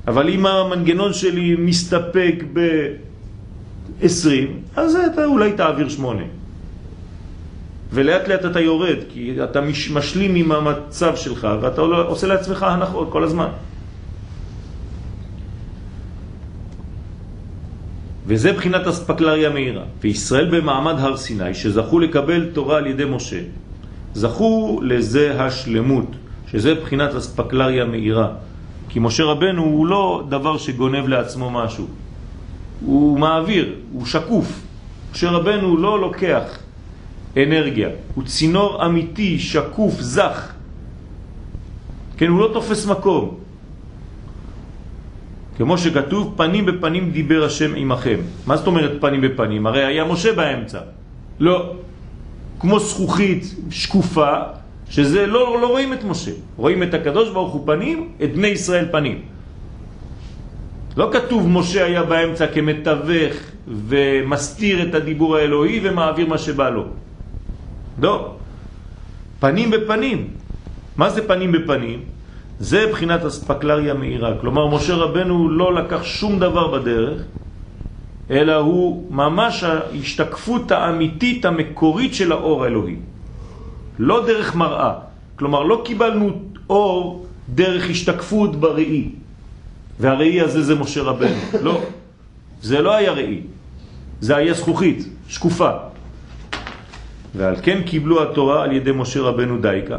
[0.06, 2.61] אבל אם המנגנון שלי מסתפק ב...
[4.02, 6.22] 20, אז אתה אולי תעביר 8.
[7.92, 9.60] ולאט לאט אתה יורד, כי אתה
[9.94, 13.48] משלים עם המצב שלך, ואתה עושה לעצמך הנחות כל הזמן.
[18.26, 19.84] וזה בחינת אספקלריה מהירה.
[20.00, 23.40] וישראל במעמד הר סיני, שזכו לקבל תורה על ידי משה,
[24.14, 26.06] זכו לזה השלמות,
[26.46, 28.28] שזה בחינת אספקלריה מהירה.
[28.88, 31.86] כי משה רבנו הוא לא דבר שגונב לעצמו משהו.
[32.84, 34.60] הוא מעביר, הוא שקוף.
[35.12, 36.58] משה רבנו לא לוקח
[37.36, 40.52] אנרגיה, הוא צינור אמיתי, שקוף, זך.
[42.16, 43.36] כן, הוא לא תופס מקום.
[45.56, 48.20] כמו שכתוב, פנים בפנים דיבר השם עמכם.
[48.46, 49.66] מה זאת אומרת פנים בפנים?
[49.66, 50.80] הרי היה משה באמצע.
[51.40, 51.72] לא.
[52.60, 54.32] כמו זכוכית שקופה,
[54.88, 56.30] שזה לא, לא רואים את משה.
[56.56, 59.18] רואים את הקדוש ברוך הוא פנים, את בני ישראל פנים.
[60.96, 63.35] לא כתוב משה היה באמצע כמתווך
[63.68, 66.85] ומסתיר את הדיבור האלוהי ומעביר מה שבא לו.
[68.03, 68.35] לא.
[69.40, 70.29] פנים בפנים.
[70.96, 72.00] מה זה פנים בפנים?
[72.61, 74.38] זה בחינת אספקלריה מאירה.
[74.40, 77.22] כלומר, משה רבנו לא לקח שום דבר בדרך,
[78.31, 82.96] אלא הוא ממש ההשתקפות האמיתית המקורית של האור האלוהי.
[83.98, 84.92] לא דרך מראה.
[85.37, 86.31] כלומר, לא קיבלנו
[86.70, 89.19] אור דרך השתקפות בראי.
[90.00, 91.40] והראי הזה זה משה רבנו.
[91.66, 91.80] לא.
[92.62, 93.40] זה לא היה ראי.
[94.20, 95.70] זה היה זכוכית, שקופה.
[97.34, 99.98] ועל כן קיבלו התורה על ידי משה רבנו דייקה,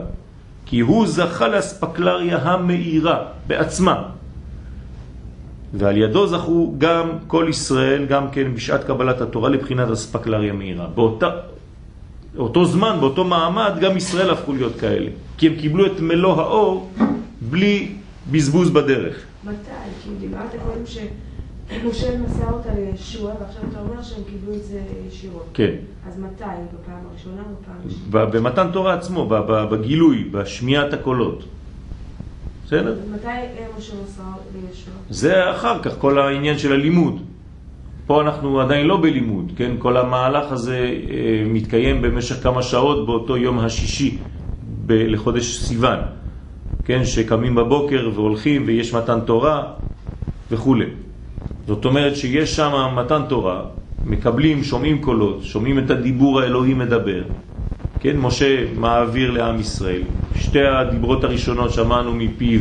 [0.65, 4.03] כי הוא זכה לאספקלריה המאירה בעצמה.
[5.73, 10.87] ועל ידו זכו גם כל ישראל, גם כן בשעת קבלת התורה לבחינת אספקלריה מאירה.
[10.95, 11.29] באותה,
[12.37, 15.09] אותו זמן, באותו מעמד, גם ישראל הפכו להיות כאלה.
[15.37, 16.91] כי הם קיבלו את מלוא האור
[17.41, 18.00] בלי
[18.31, 19.25] בזבוז בדרך.
[19.43, 19.55] מתי?
[20.03, 25.49] כי דיברת קודם שמשה מסר אותה לישוע, ועכשיו אתה אומר שהם קיבלו את זה ישירות.
[25.53, 25.75] כן.
[26.07, 26.43] אז מתי?
[26.43, 28.25] בפעם הראשונה או בפעם השנייה?
[28.25, 29.29] במתן תורה עצמו,
[29.71, 31.43] בגילוי, בשמיעת הקולות.
[32.65, 32.95] בסדר?
[33.13, 33.27] מתי
[33.77, 34.23] משה מסר
[34.55, 34.93] לישוע?
[35.09, 37.21] זה אחר כך, כל העניין של הלימוד.
[38.07, 39.71] פה אנחנו עדיין לא בלימוד, כן?
[39.79, 44.17] כל המהלך הזה אה, מתקיים במשך כמה שעות באותו יום השישי
[44.87, 45.99] לחודש סיוון,
[46.91, 47.05] כן?
[47.05, 49.63] שקמים בבוקר והולכים ויש מתן תורה
[50.51, 50.75] וכו'.
[51.67, 53.61] זאת אומרת שיש שם מתן תורה,
[54.05, 57.23] מקבלים, שומעים קולות, שומעים את הדיבור האלוהי מדבר.
[57.99, 60.01] כן, משה מעביר לעם ישראל.
[60.35, 62.59] שתי הדיברות הראשונות שמענו מפיו,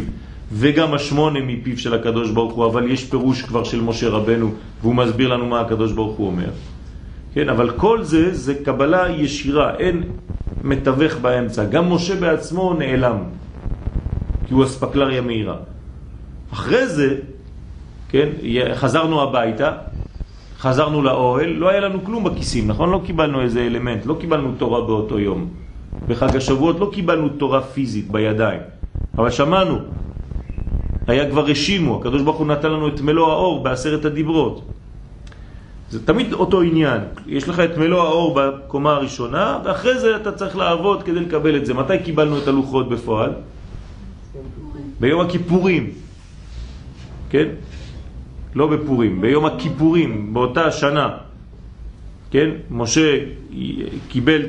[0.53, 4.95] וגם השמונה מפיו של הקדוש ברוך הוא, אבל יש פירוש כבר של משה רבנו, והוא
[4.95, 6.51] מסביר לנו מה הקדוש ברוך הוא אומר.
[7.35, 10.03] כן, אבל כל זה, זה קבלה ישירה, אין
[10.65, 11.65] מתווך באמצע.
[11.65, 13.19] גם משה בעצמו נעלם,
[14.51, 15.57] כי הוא אספקלריה מהירה.
[16.53, 17.17] אחרי זה,
[18.09, 18.29] כן,
[18.75, 19.73] חזרנו הביתה,
[20.59, 22.91] חזרנו לאוהל, לא היה לנו כלום בכיסים, נכון?
[22.91, 25.49] לא קיבלנו איזה אלמנט, לא קיבלנו תורה באותו יום.
[26.09, 28.61] בחג השבועות לא קיבלנו תורה פיזית בידיים,
[29.19, 29.79] אבל שמענו,
[31.07, 34.63] היה כבר רשימו, הקדוש ברוך הוא נתן לנו את מלוא האור בעשרת הדיברות.
[35.91, 40.57] זה תמיד אותו עניין, יש לך את מלוא האור בקומה הראשונה, ואחרי זה אתה צריך
[40.57, 41.75] לעבוד כדי לקבל את זה.
[41.75, 43.31] מתי קיבלנו את הלוחות בפועל?
[45.01, 45.91] ביום הכיפורים,
[47.31, 47.49] כן?
[48.55, 51.09] לא בפורים, ביום הכיפורים, באותה שנה,
[52.31, 52.51] כן?
[52.71, 53.19] משה
[54.09, 54.43] קיבל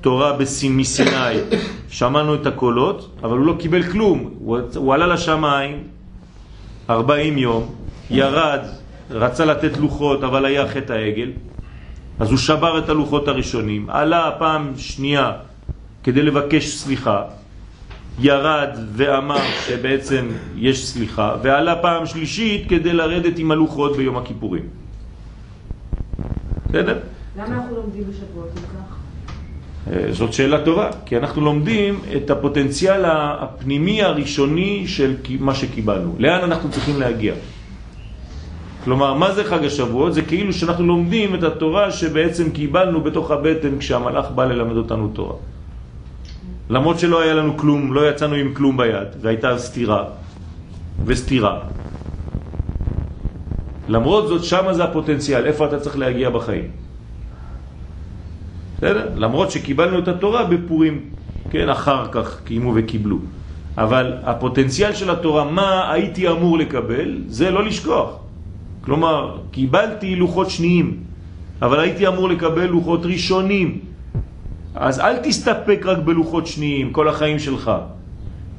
[0.00, 1.36] תורה בסין מסיני,
[1.88, 4.34] שמענו את הקולות, אבל הוא לא קיבל כלום.
[4.38, 5.82] הוא, הוא עלה לשמיים
[6.90, 7.74] 40 יום,
[8.10, 8.60] ירד,
[9.10, 11.30] רצה לתת לוחות, אבל היה חטא העגל,
[12.18, 15.32] אז הוא שבר את הלוחות הראשונים, עלה פעם שנייה
[16.02, 17.22] כדי לבקש סליחה,
[18.18, 24.62] ירד ואמר שבעצם יש סליחה, ועלה פעם שלישית כדי לרדת עם הלוחות ביום הכיפורים.
[26.68, 26.98] בסדר?
[27.36, 28.96] למה אנחנו לומדים בשבועות אם כך?
[29.92, 36.14] אה, זאת שאלה טובה, כי אנחנו לומדים את הפוטנציאל הפנימי הראשוני של מה שקיבלנו.
[36.18, 37.34] לאן אנחנו צריכים להגיע?
[38.84, 40.14] כלומר, מה זה חג השבועות?
[40.14, 45.34] זה כאילו שאנחנו לומדים את התורה שבעצם קיבלנו בתוך הבטן כשהמלאך בא ללמד אותנו תורה.
[46.70, 50.04] למרות שלא היה לנו כלום, לא יצאנו עם כלום ביד, והייתה סתירה
[51.04, 51.60] וסתירה.
[53.88, 56.68] למרות זאת, שמה זה הפוטנציאל, איפה אתה צריך להגיע בחיים.
[58.76, 59.08] בסדר?
[59.16, 61.00] למרות שקיבלנו את התורה בפורים,
[61.50, 63.18] כן, אחר כך קיימו וקיבלו.
[63.78, 68.10] אבל הפוטנציאל של התורה, מה הייתי אמור לקבל, זה לא לשכוח.
[68.80, 70.96] כלומר, קיבלתי לוחות שניים,
[71.62, 73.93] אבל הייתי אמור לקבל לוחות ראשונים.
[74.74, 77.70] אז אל תסתפק רק בלוחות שניים כל החיים שלך.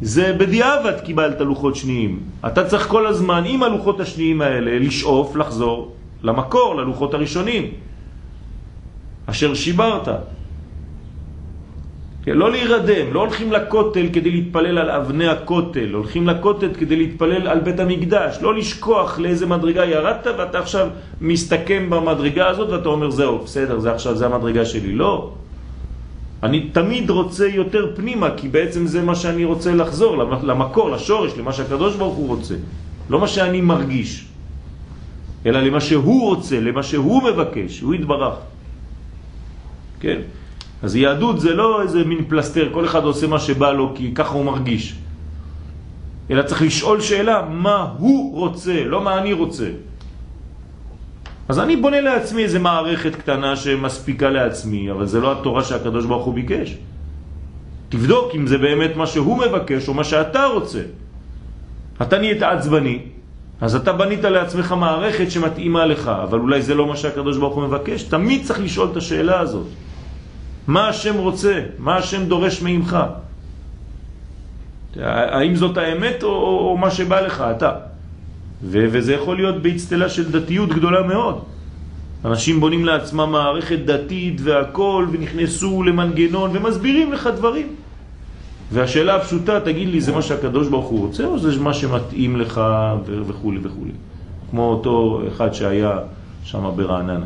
[0.02, 2.20] זה בדיעבד קיבלת לוחות שניים.
[2.48, 5.92] אתה צריך כל הזמן עם הלוחות השניים האלה לשאוף, לחזור
[6.24, 7.64] למקור, ללוחות הראשונים,
[9.26, 10.08] אשר שיברת.
[12.24, 17.48] כן, לא להירדם, לא הולכים לכותל כדי להתפלל על אבני הכותל, הולכים לכותל כדי להתפלל
[17.48, 20.88] על בית המקדש, לא לשכוח לאיזה מדרגה ירדת ואתה עכשיו
[21.22, 24.94] מסתכם במדרגה הזאת ואתה אומר זהו, בסדר, זה עכשיו, זה המדרגה שלי.
[24.94, 25.32] לא.
[26.46, 31.54] אני תמיד רוצה יותר פנימה, כי בעצם זה מה שאני רוצה לחזור, למקור, לשורש, למה
[31.54, 32.56] שהקדוש ברוך הוא רוצה.
[33.10, 34.26] לא מה שאני מרגיש,
[35.46, 38.38] אלא למה שהוא רוצה, למה שהוא מבקש, הוא יתברך.
[40.00, 40.20] כן?
[40.86, 44.34] אז יהדות זה לא איזה מין פלסטר, כל אחד עושה מה שבא לו כי ככה
[44.34, 44.96] הוא מרגיש.
[46.30, 49.70] אלא צריך לשאול שאלה מה הוא רוצה, לא מה אני רוצה.
[51.50, 56.26] אז אני בונה לעצמי איזה מערכת קטנה שמספיקה לעצמי, אבל זה לא התורה שהקדוש ברוך
[56.26, 56.78] הוא ביקש.
[57.90, 60.82] תבדוק אם זה באמת מה שהוא מבקש או מה שאתה רוצה.
[62.02, 63.00] אתה נהיית עצבני,
[63.62, 67.64] אז אתה בנית לעצמך מערכת שמתאימה לך, אבל אולי זה לא מה שהקדוש ברוך הוא
[67.64, 68.04] מבקש.
[68.04, 69.68] תמיד צריך לשאול את השאלה הזאת.
[70.68, 71.62] מה השם רוצה?
[71.78, 72.98] מה השם דורש ממך?
[75.00, 77.72] האם זאת האמת או, או, או מה שבא לך, אתה?
[78.64, 81.40] ו- וזה יכול להיות באצטלה של דתיות גדולה מאוד.
[82.26, 87.68] אנשים בונים לעצמם מערכת דתית והכל, ונכנסו למנגנון ומסבירים לך דברים.
[88.72, 92.62] והשאלה הפשוטה, תגיד לי, זה מה שהקדוש ברוך הוא רוצה, או זה מה שמתאים לך
[93.28, 93.86] וכו' וכו'.
[94.52, 96.00] כמו אותו אחד שהיה
[96.44, 97.26] שם ברעננה,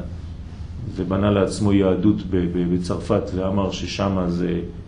[0.95, 2.15] ובנה לעצמו יהדות
[2.73, 4.17] בצרפת, ואמר ששם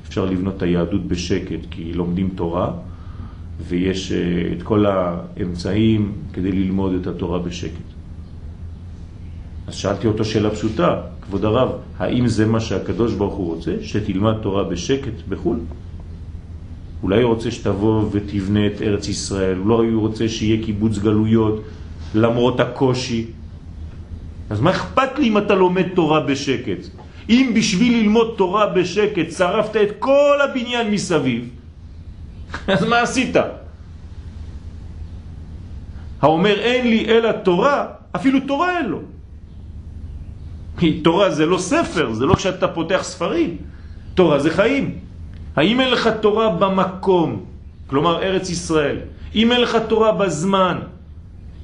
[0.08, 2.72] אפשר לבנות את היהדות בשקט, כי לומדים תורה,
[3.68, 4.18] ויש אה,
[4.58, 7.92] את כל האמצעים כדי ללמוד את התורה בשקט.
[9.68, 11.70] אז שאלתי אותו שאלה פשוטה, כבוד הרב,
[12.00, 13.72] האם זה מה שהקדוש ברוך הוא רוצה?
[13.82, 15.58] שתלמד תורה בשקט בחו"ל?
[17.04, 21.64] אולי הוא רוצה שתבוא ותבנה את ארץ ישראל, אולי הוא רוצה שיהיה קיבוץ גלויות
[22.16, 23.26] למרות הקושי.
[24.50, 26.88] אז מה אכפת לי אם אתה לומד תורה בשקט?
[27.30, 31.50] אם בשביל ללמוד תורה בשקט שרפת את כל הבניין מסביב,
[32.68, 33.36] אז מה עשית?
[36.22, 37.86] האומר אין לי אלא תורה,
[38.16, 39.00] אפילו תורה אין לו.
[40.78, 43.58] כי תורה זה לא ספר, זה לא כשאתה פותח ספרים.
[44.14, 44.98] תורה זה חיים.
[45.56, 47.46] האם אין לך תורה במקום,
[47.88, 48.98] כלומר ארץ ישראל,
[49.36, 50.78] אם אין לך תורה בזמן,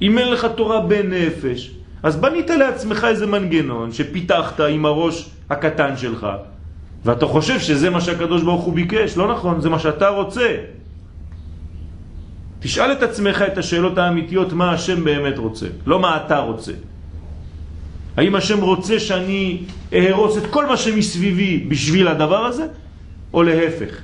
[0.02, 1.70] אם אין לך תורה בנפש,
[2.02, 6.26] אז בנית לעצמך איזה מנגנון שפיתחת עם הראש הקטן שלך,
[7.04, 10.77] ואתה חושב שזה מה שהקדוש ברוך הוא ביקש, לא נכון, זה מה שאתה רוצה.
[12.60, 16.72] תשאל את עצמך את השאלות האמיתיות מה השם באמת רוצה, לא מה אתה רוצה.
[18.16, 22.66] האם השם רוצה שאני אהרוס את כל מה שמסביבי בשביל הדבר הזה?
[23.34, 24.00] או להפך.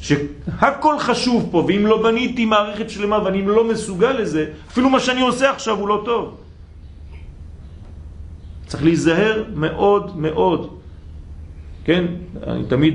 [0.00, 5.20] שהכל חשוב פה, ואם לא בניתי מערכת שלמה ואני לא מסוגל לזה, אפילו מה שאני
[5.20, 6.36] עושה עכשיו הוא לא טוב.
[8.66, 10.78] צריך להיזהר מאוד מאוד.
[11.84, 12.04] כן?
[12.46, 12.94] אני תמיד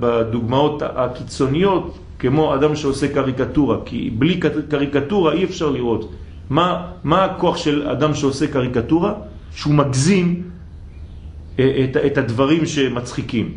[0.00, 6.12] בדוגמאות הקיצוניות, כמו אדם שעושה קריקטורה, כי בלי קריקטורה אי אפשר לראות.
[6.50, 9.14] מה, מה הכוח של אדם שעושה קריקטורה?
[9.52, 10.42] שהוא מגזים
[11.58, 13.52] אה, את, את הדברים שמצחיקים.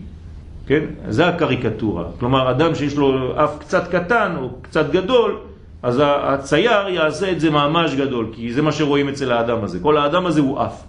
[0.67, 0.83] כן?
[1.09, 2.03] זה הקריקטורה.
[2.19, 5.37] כלומר, אדם שיש לו אף קצת קטן או קצת גדול,
[5.83, 9.79] אז הצייר יעשה את זה ממש גדול, כי זה מה שרואים אצל האדם הזה.
[9.79, 10.83] כל האדם הזה הוא אף.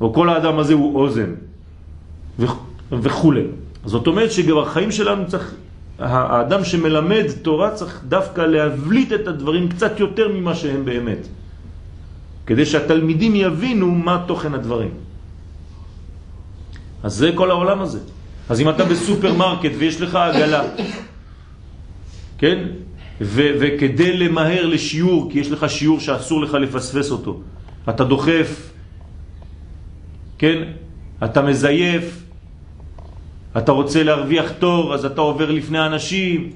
[0.00, 1.34] או כל האדם הזה הוא אוזן.
[2.92, 3.32] וכו'.
[3.84, 5.54] זאת אומרת שבחיים שלנו צריך,
[5.98, 11.26] האדם שמלמד תורה צריך דווקא להבליט את הדברים קצת יותר ממה שהם באמת.
[12.46, 14.90] כדי שהתלמידים יבינו מה תוכן הדברים.
[17.02, 17.98] אז זה כל העולם הזה.
[18.48, 20.62] אז אם אתה בסופרמרקט ויש לך עגלה,
[22.38, 22.58] כן?
[23.20, 27.40] ו- וכדי למהר לשיעור, כי יש לך שיעור שאסור לך לפספס אותו,
[27.88, 28.70] אתה דוחף,
[30.38, 30.62] כן?
[31.24, 32.22] אתה מזייף,
[33.56, 36.50] אתה רוצה להרוויח תור, אז אתה עובר לפני אנשים,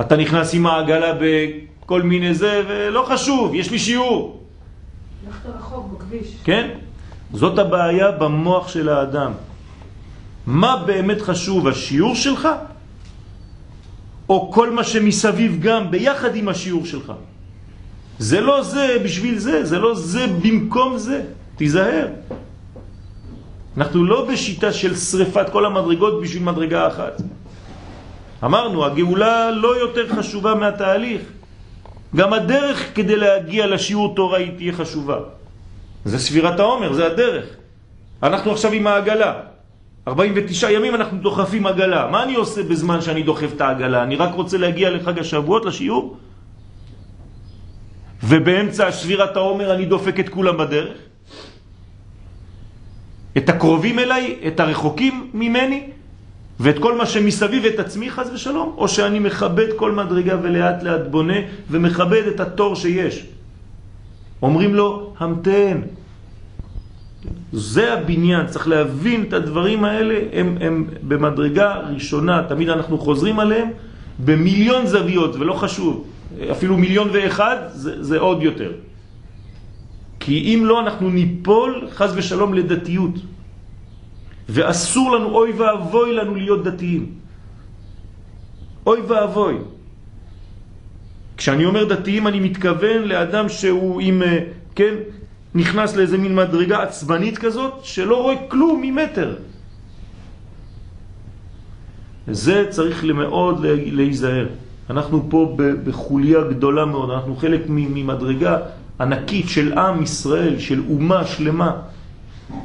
[0.00, 4.42] אתה נכנס עם העגלה בכל מיני זה, ולא חשוב, יש לי שיעור.
[5.26, 6.36] הלכת רחוק בכביש.
[6.44, 6.70] כן?
[7.32, 9.32] זאת הבעיה במוח של האדם.
[10.46, 12.48] מה באמת חשוב, השיעור שלך?
[14.28, 17.12] או כל מה שמסביב גם ביחד עם השיעור שלך?
[18.18, 21.22] זה לא זה בשביל זה, זה לא זה במקום זה.
[21.56, 22.06] תיזהר.
[23.78, 27.22] אנחנו לא בשיטה של שריפת כל המדרגות בשביל מדרגה אחת.
[28.44, 31.22] אמרנו, הגאולה לא יותר חשובה מהתהליך.
[32.16, 35.18] גם הדרך כדי להגיע לשיעור תורה היא תהיה חשובה.
[36.04, 37.46] זה ספירת העומר, זה הדרך.
[38.22, 39.32] אנחנו עכשיו עם העגלה.
[40.08, 42.10] 49 ימים אנחנו דוחפים עגלה.
[42.10, 44.02] מה אני עושה בזמן שאני דוחף את העגלה?
[44.02, 46.16] אני רק רוצה להגיע לחג השבועות, לשיעור?
[48.22, 51.07] ובאמצע שבירת העומר אני דופק את כולם בדרך?
[53.38, 55.82] את הקרובים אליי, את הרחוקים ממני,
[56.60, 61.06] ואת כל מה שמסביב את עצמי חז ושלום, או שאני מכבד כל מדרגה ולאט לאט
[61.10, 61.38] בונה
[61.70, 63.26] ומכבד את התור שיש.
[64.42, 65.80] אומרים לו, המתן.
[67.52, 73.68] זה הבניין, צריך להבין את הדברים האלה, הם, הם במדרגה ראשונה, תמיד אנחנו חוזרים עליהם
[74.24, 76.04] במיליון זוויות, ולא חשוב,
[76.50, 78.72] אפילו מיליון ואחד זה, זה עוד יותר.
[80.28, 83.14] כי אם לא, אנחנו ניפול חז ושלום לדתיות.
[84.48, 87.04] ואסור לנו, אוי ואבוי לנו להיות דתיים.
[88.86, 89.54] אוי ואבוי.
[91.36, 94.38] כשאני אומר דתיים אני מתכוון לאדם שהוא עם, אה,
[94.76, 94.94] כן,
[95.54, 99.36] נכנס לאיזה מין מדרגה עצבנית כזאת שלא רואה כלום ממטר.
[102.28, 103.64] זה צריך מאוד
[103.96, 104.46] להיזהר.
[104.90, 108.56] אנחנו פה בחוליה גדולה מאוד, אנחנו חלק ממדרגה
[109.00, 111.72] ענקית של עם ישראל, של אומה שלמה.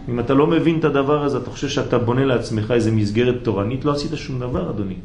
[0.10, 3.86] אם אתה לא מבין את הדבר הזה, אתה חושב שאתה בונה לעצמך איזה מסגרת תורנית,
[3.86, 4.96] לא עשית שום דבר, אדוני.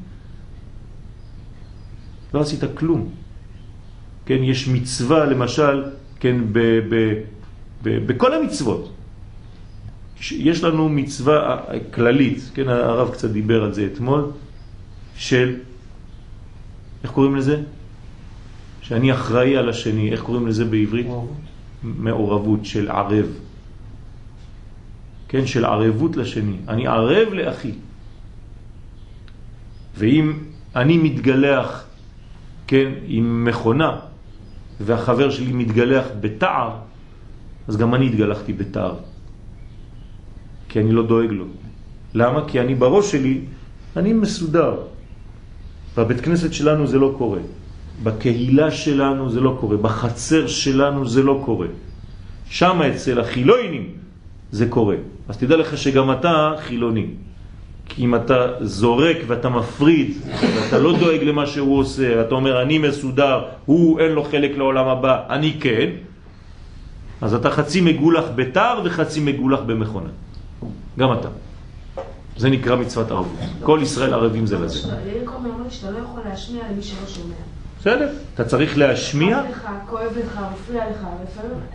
[2.34, 3.08] לא עשית כלום.
[4.26, 5.84] כן, יש מצווה, למשל,
[6.20, 6.94] כן, ב, ב,
[7.82, 8.92] ב, בכל המצוות.
[10.30, 11.60] יש לנו מצווה
[11.94, 14.30] כללית, כן, הרב קצת דיבר על זה אתמול,
[15.16, 15.56] של,
[17.02, 17.62] איך קוראים לזה?
[18.88, 21.06] שאני אחראי על השני, איך קוראים לזה בעברית?
[21.82, 23.26] מעורבות של ערב.
[25.28, 26.56] כן, של ערבות לשני.
[26.68, 27.72] אני ערב לאחי.
[29.96, 30.32] ואם
[30.76, 31.84] אני מתגלח,
[32.66, 33.96] כן, עם מכונה,
[34.80, 36.70] והחבר שלי מתגלח בתער,
[37.68, 38.94] אז גם אני התגלחתי בתער.
[40.68, 41.44] כי אני לא דואג לו.
[42.14, 42.48] למה?
[42.48, 43.40] כי אני בראש שלי,
[43.96, 44.80] אני מסודר.
[45.96, 47.57] בבית כנסת שלנו זה לא קורה.
[48.02, 49.76] בקהילה שלנו זה לא קורה.
[49.76, 51.66] בחצר שלנו זה לא קורה.
[52.50, 53.90] שם אצל החילונים
[54.50, 54.96] זה קורה.
[55.28, 57.06] אז תדע לך שגם אתה חילוני.
[57.88, 60.16] כי אם אתה זורק ואתה מפריד,
[60.56, 64.88] ואתה לא דואג למה שהוא עושה, אתה אומר אני מסודר, הוא אין לו חלק לעולם
[64.88, 65.90] הבא, אני כן,
[67.20, 70.08] אז אתה חצי מגולח בתר וחצי מגולח במכונה.
[70.98, 71.28] גם אתה.
[72.36, 73.38] זה נקרא מצוות ערבות.
[73.62, 74.78] כל ישראל ערבים זה לזה.
[75.70, 77.57] שאתה לא יכול להשמיע למי שלא שומע.
[77.80, 79.36] בסדר, אתה צריך להשמיע.
[79.36, 81.06] כואב לך, כואב לך, מפריע לך,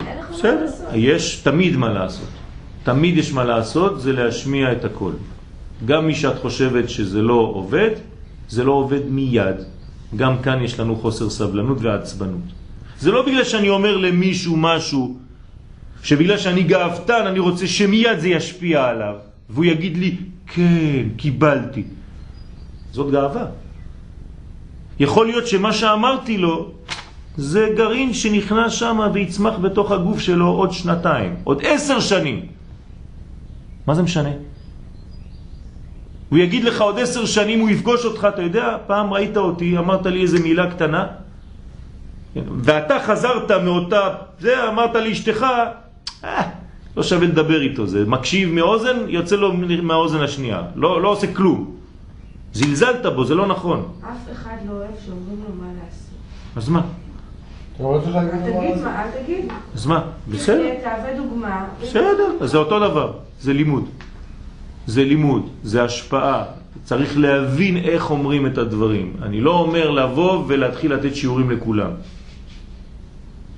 [0.00, 0.88] אין לך לעשות.
[0.94, 2.28] יש תמיד מה לעשות.
[2.82, 5.12] תמיד יש מה לעשות, זה להשמיע את הכל.
[5.86, 7.90] גם מי שאת חושבת שזה לא עובד,
[8.48, 9.56] זה לא עובד מיד.
[10.16, 12.48] גם כאן יש לנו חוסר סבלנות ועצבנות.
[13.00, 15.16] זה לא בגלל שאני אומר למישהו משהו,
[16.02, 19.14] שבגלל שאני גאוותן אני רוצה שמיד זה ישפיע עליו,
[19.50, 21.84] והוא יגיד לי, כן, קיבלתי.
[22.92, 23.63] זאת גאווה.
[25.00, 26.70] יכול להיות שמה שאמרתי לו
[27.36, 32.46] זה גרעין שנכנס שם ויצמח בתוך הגוף שלו עוד שנתיים, עוד עשר שנים.
[33.86, 34.30] מה זה משנה?
[36.28, 40.06] הוא יגיד לך עוד עשר שנים, הוא יפגוש אותך, אתה יודע, פעם ראית אותי, אמרת
[40.06, 41.06] לי איזה מילה קטנה,
[42.36, 44.08] ואתה חזרת מאותה,
[44.40, 45.46] זה, אמרת לאשתך,
[46.24, 46.42] אה,
[46.96, 51.83] לא שווה לדבר איתו, זה מקשיב מאוזן, יוצא לו מהאוזן השנייה, לא, לא עושה כלום.
[52.54, 53.88] זלזלת בו, זה לא נכון.
[54.00, 56.14] אף אחד לא אוהב שאומרים לו מה לעשות.
[56.56, 56.82] אז מה?
[57.76, 59.44] תגיד מה, אל תגיד.
[59.74, 60.02] אז מה?
[60.28, 60.74] בסדר.
[60.82, 61.66] תהווה דוגמה.
[61.82, 63.84] בסדר, אז זה אותו דבר, זה לימוד.
[64.86, 66.44] זה לימוד, זה השפעה.
[66.84, 69.16] צריך להבין איך אומרים את הדברים.
[69.22, 71.90] אני לא אומר לבוא ולהתחיל לתת שיעורים לכולם.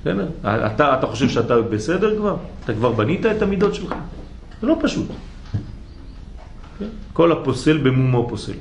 [0.01, 0.29] בסדר?
[0.41, 2.37] אתה, אתה חושב שאתה בסדר כבר?
[2.65, 3.95] אתה כבר בנית את המידות שלך?
[4.61, 5.07] זה לא פשוט.
[6.79, 6.85] כן?
[7.13, 8.53] כל הפוסל במומו פוסל.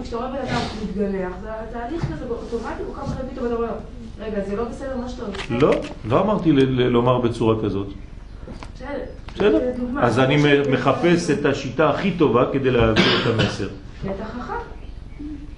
[0.00, 3.68] וכשאתה רואה בן אדם מתגלח, זה תהליך כזה אוטומטי, הוא כמה חייבים ואתה אומר,
[4.20, 5.42] רגע, זה לא בסדר מה שאתה עושה?
[5.50, 5.70] לא,
[6.08, 7.86] לא אמרתי לומר בצורה כזאת.
[8.74, 9.58] בסדר.
[9.98, 10.36] אז אני
[10.70, 13.68] מחפש את השיטה הכי טובה כדי להעביר את המסר.
[14.02, 14.54] כי אתה חכם.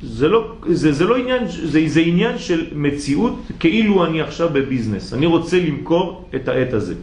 [0.02, 5.14] זה לא, זה, זה לא עניין, זה, זה עניין של מציאות כאילו אני עכשיו בביזנס.
[5.14, 6.94] אני רוצה למכור את העת הזה.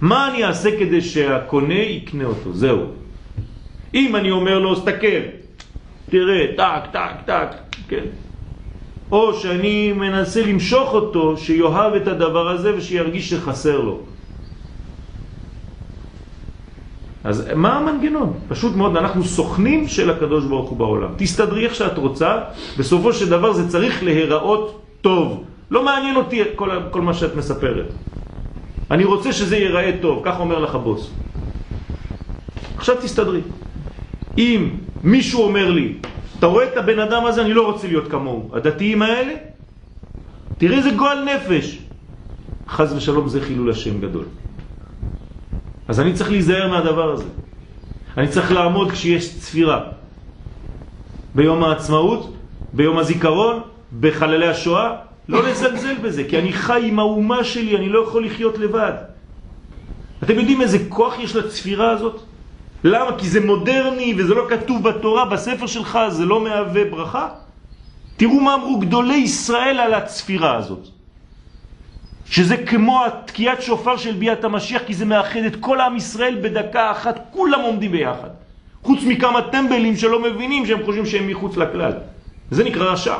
[0.00, 2.52] מה אני אעשה כדי שהקונה יקנה אותו?
[2.52, 2.84] זהו.
[3.94, 5.37] אם אני אומר לו, סתכל,
[6.08, 7.48] תראה, טק, טק, טק,
[7.88, 8.04] כן?
[9.12, 13.98] או שאני מנסה למשוך אותו, שיאהב את הדבר הזה ושירגיש שחסר לו.
[17.24, 18.32] אז מה המנגנון?
[18.48, 21.10] פשוט מאוד, אנחנו סוכנים של הקדוש ברוך הוא בעולם.
[21.16, 22.38] תסתדרי איך שאת רוצה,
[22.78, 25.44] בסופו של דבר זה צריך להיראות טוב.
[25.70, 27.92] לא מעניין אותי כל, כל מה שאת מספרת.
[28.90, 31.10] אני רוצה שזה ייראה טוב, כך אומר לך בוס.
[32.76, 33.40] עכשיו תסתדרי.
[34.38, 34.68] אם
[35.04, 35.92] מישהו אומר לי,
[36.38, 38.50] אתה רואה את הבן אדם הזה, אני לא רוצה להיות כמוהו.
[38.52, 39.34] הדתיים האלה,
[40.58, 41.78] תראה איזה גועל נפש.
[42.68, 44.24] חז ושלום זה חילול השם גדול.
[45.88, 47.24] אז אני צריך להיזהר מהדבר הזה.
[48.16, 49.80] אני צריך לעמוד כשיש צפירה.
[51.34, 52.34] ביום העצמאות,
[52.72, 53.60] ביום הזיכרון,
[54.00, 54.96] בחללי השואה,
[55.28, 58.92] לא לזלזל בזה, כי אני חי עם האומה שלי, אני לא יכול לחיות לבד.
[60.22, 62.22] אתם יודעים איזה כוח יש לצפירה הזאת?
[62.84, 63.18] למה?
[63.18, 67.28] כי זה מודרני וזה לא כתוב בתורה, בספר שלך זה לא מהווה ברכה?
[68.16, 70.88] תראו מה אמרו גדולי ישראל על הצפירה הזאת.
[72.26, 76.90] שזה כמו התקיעת שופר של ביאת המשיח, כי זה מאחד את כל עם ישראל בדקה
[76.90, 78.28] אחת, כולם עומדים ביחד.
[78.82, 81.92] חוץ מכמה טמבלים שלא מבינים שהם חושבים שהם מחוץ לכלל.
[82.50, 83.14] זה נקרא רשע.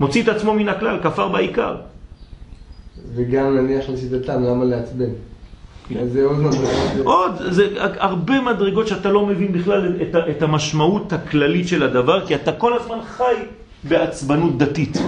[0.00, 1.76] מוציא את עצמו מן הכלל, כפר בעיקר.
[3.14, 5.10] וגם נניח לשיטתם, למה לעצבן?
[6.12, 7.04] זה עוד מדרגות.
[7.04, 12.34] עוד, זה הרבה מדרגות שאתה לא מבין בכלל את, את המשמעות הכללית של הדבר, כי
[12.34, 13.34] אתה כל הזמן חי
[13.84, 14.98] בעצבנות דתית.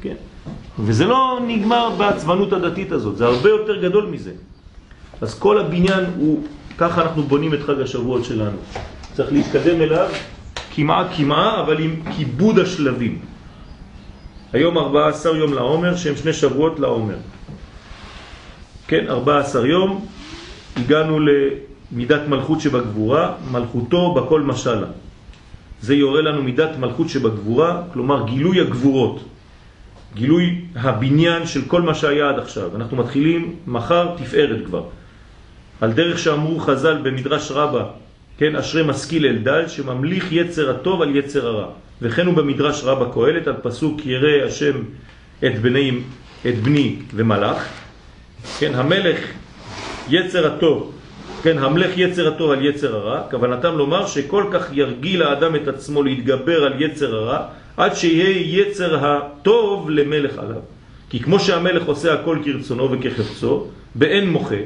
[0.00, 0.14] כן?
[0.78, 4.32] וזה לא נגמר בעצבנות הדתית הזאת, זה הרבה יותר גדול מזה.
[5.20, 6.42] אז כל הבניין הוא,
[6.78, 8.58] ככה אנחנו בונים את חג השבועות שלנו.
[9.14, 10.08] צריך להתקדם אליו
[10.74, 13.18] כמעה כמעה, אבל עם כיבוד השלבים.
[14.52, 17.16] היום 14 יום לעומר, שהם שני שבועות לעומר.
[18.90, 20.06] כן, 14 יום,
[20.76, 24.86] הגענו למידת מלכות שבגבורה, מלכותו בכל משלה.
[25.80, 29.24] זה יורה לנו מידת מלכות שבגבורה, כלומר גילוי הגבורות,
[30.14, 32.76] גילוי הבניין של כל מה שהיה עד עכשיו.
[32.76, 34.82] אנחנו מתחילים מחר תפארת כבר.
[35.80, 37.84] על דרך שאמרו חז"ל במדרש רבה,
[38.38, 41.66] כן, אשרי משכיל אלדד שממליך יצר הטוב על יצר הרע.
[42.02, 44.76] וכן הוא במדרש רבה קהלת על פסוק ירא השם
[45.46, 45.90] את בני,
[46.46, 47.79] את בני ומלאך.
[48.58, 49.18] כן, המלך
[50.08, 50.92] יצר הטוב,
[51.42, 56.02] כן, המלך יצר הטוב על יצר הרע, כוונתם לומר שכל כך ירגיל האדם את עצמו
[56.02, 57.38] להתגבר על יצר הרע,
[57.76, 60.60] עד שיהיה יצר הטוב למלך עליו.
[61.10, 64.62] כי כמו שהמלך עושה הכל כרצונו וכחפצו, באין מוחה,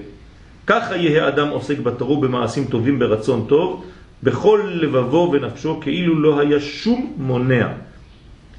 [0.66, 3.84] ככה יהיה האדם עוסק בתורו במעשים טובים ברצון טוב,
[4.22, 7.68] בכל לבבו ונפשו, כאילו לא היה שום מונע.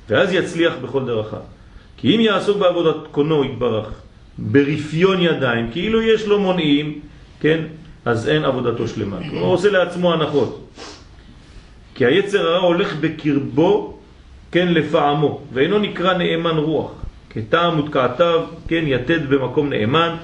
[0.10, 1.40] ואז יצליח בכל דרכיו.
[1.98, 3.90] כי אם יעסוק בעבודת קונו יתברך,
[4.38, 7.00] ברפיון ידיים, כאילו יש לו מונעים,
[7.40, 7.62] כן,
[8.06, 9.20] אז אין עבודתו שלמה.
[9.32, 10.70] הוא עושה לעצמו הנחות.
[11.96, 13.98] כי היצר הרע הולך בקרבו,
[14.52, 16.92] כן, לפעמו, ואינו נקרא נאמן רוח.
[17.30, 20.16] כטעם ותקעתיו, כן, יתד במקום נאמן,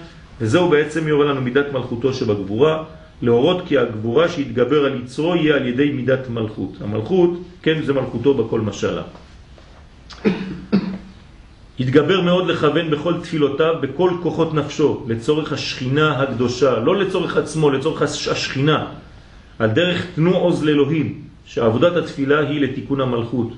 [0.42, 2.84] וזהו בעצם יורה לנו מידת מלכותו שבגבורה,
[3.22, 6.74] להורות כי הגבורה שיתגבר על יצרו יהיה על ידי מידת מלכות.
[6.82, 7.30] המלכות,
[7.62, 9.02] כן, זה מלכותו בכל משלה.
[11.80, 18.02] יתגבר מאוד לכוון בכל תפילותיו, בכל כוחות נפשו, לצורך השכינה הקדושה, לא לצורך עצמו, לצורך
[18.02, 18.86] השכינה,
[19.60, 23.50] על דרך תנו עוז לאלוהים, שעבודת התפילה היא לתיקון המלכות.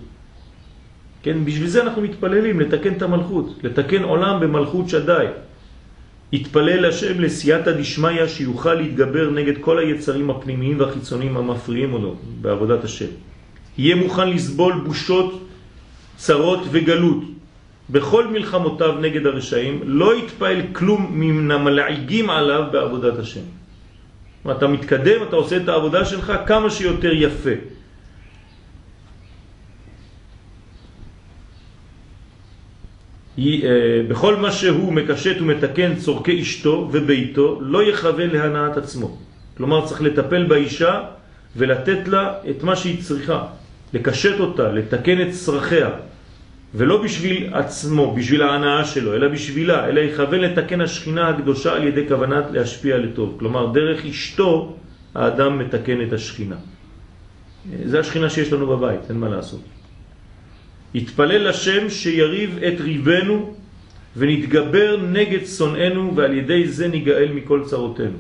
[1.23, 5.25] כן, בשביל זה אנחנו מתפללים, לתקן את המלכות, לתקן עולם במלכות שדי.
[6.31, 13.11] יתפלל השם לסייעתא דשמיא שיוכל להתגבר נגד כל היצרים הפנימיים והחיצוניים המפריעים לו בעבודת השם.
[13.77, 15.47] יהיה מוכן לסבול בושות,
[16.17, 17.23] צרות וגלות.
[17.89, 23.41] בכל מלחמותיו נגד הרשעים לא יתפעל כלום מן המלעיגים עליו בעבודת השם.
[24.51, 27.55] אתה מתקדם, אתה עושה את העבודה שלך כמה שיותר יפה.
[34.07, 39.17] בכל מה שהוא מקשט ומתקן צורכי אשתו וביתו לא יכוון להנאת עצמו.
[39.57, 41.01] כלומר צריך לטפל באישה
[41.55, 43.45] ולתת לה את מה שהיא צריכה,
[43.93, 45.89] לקשט אותה, לתקן את צרכיה,
[46.75, 52.07] ולא בשביל עצמו, בשביל ההנאה שלו, אלא בשבילה, אלא יכוון לתקן השכינה הקדושה על ידי
[52.07, 53.35] כוונת להשפיע לטוב.
[53.39, 54.75] כלומר דרך אשתו
[55.15, 56.55] האדם מתקן את השכינה.
[57.85, 59.61] זה השכינה שיש לנו בבית, אין מה לעשות.
[60.93, 63.53] יתפלל השם שיריב את ריבנו
[64.17, 68.17] ונתגבר נגד שונאינו ועל ידי זה ניגאל מכל צרותינו.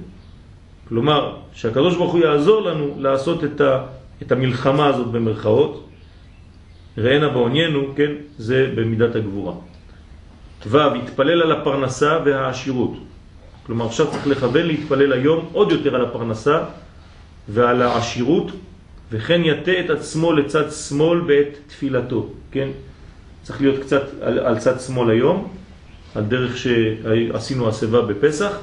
[0.89, 3.85] כלומר, שהקדוש ברוך הוא יעזור לנו לעשות את, ה,
[4.21, 5.89] את המלחמה הזאת במרכאות,
[6.97, 9.53] ראינה בעוניינו, כן, זה במידת הגבורה.
[10.67, 12.93] ו' יתפלל על הפרנסה והעשירות.
[13.65, 16.63] כלומר, עכשיו צריך לכוון להתפלל היום עוד יותר על הפרנסה
[17.49, 18.51] ועל העשירות,
[19.11, 22.69] וכן יתה את עצמו לצד שמאל בעת תפילתו, כן?
[23.43, 25.47] צריך להיות קצת על, על צד שמאל היום,
[26.15, 28.59] על דרך שעשינו הסבה בפסח.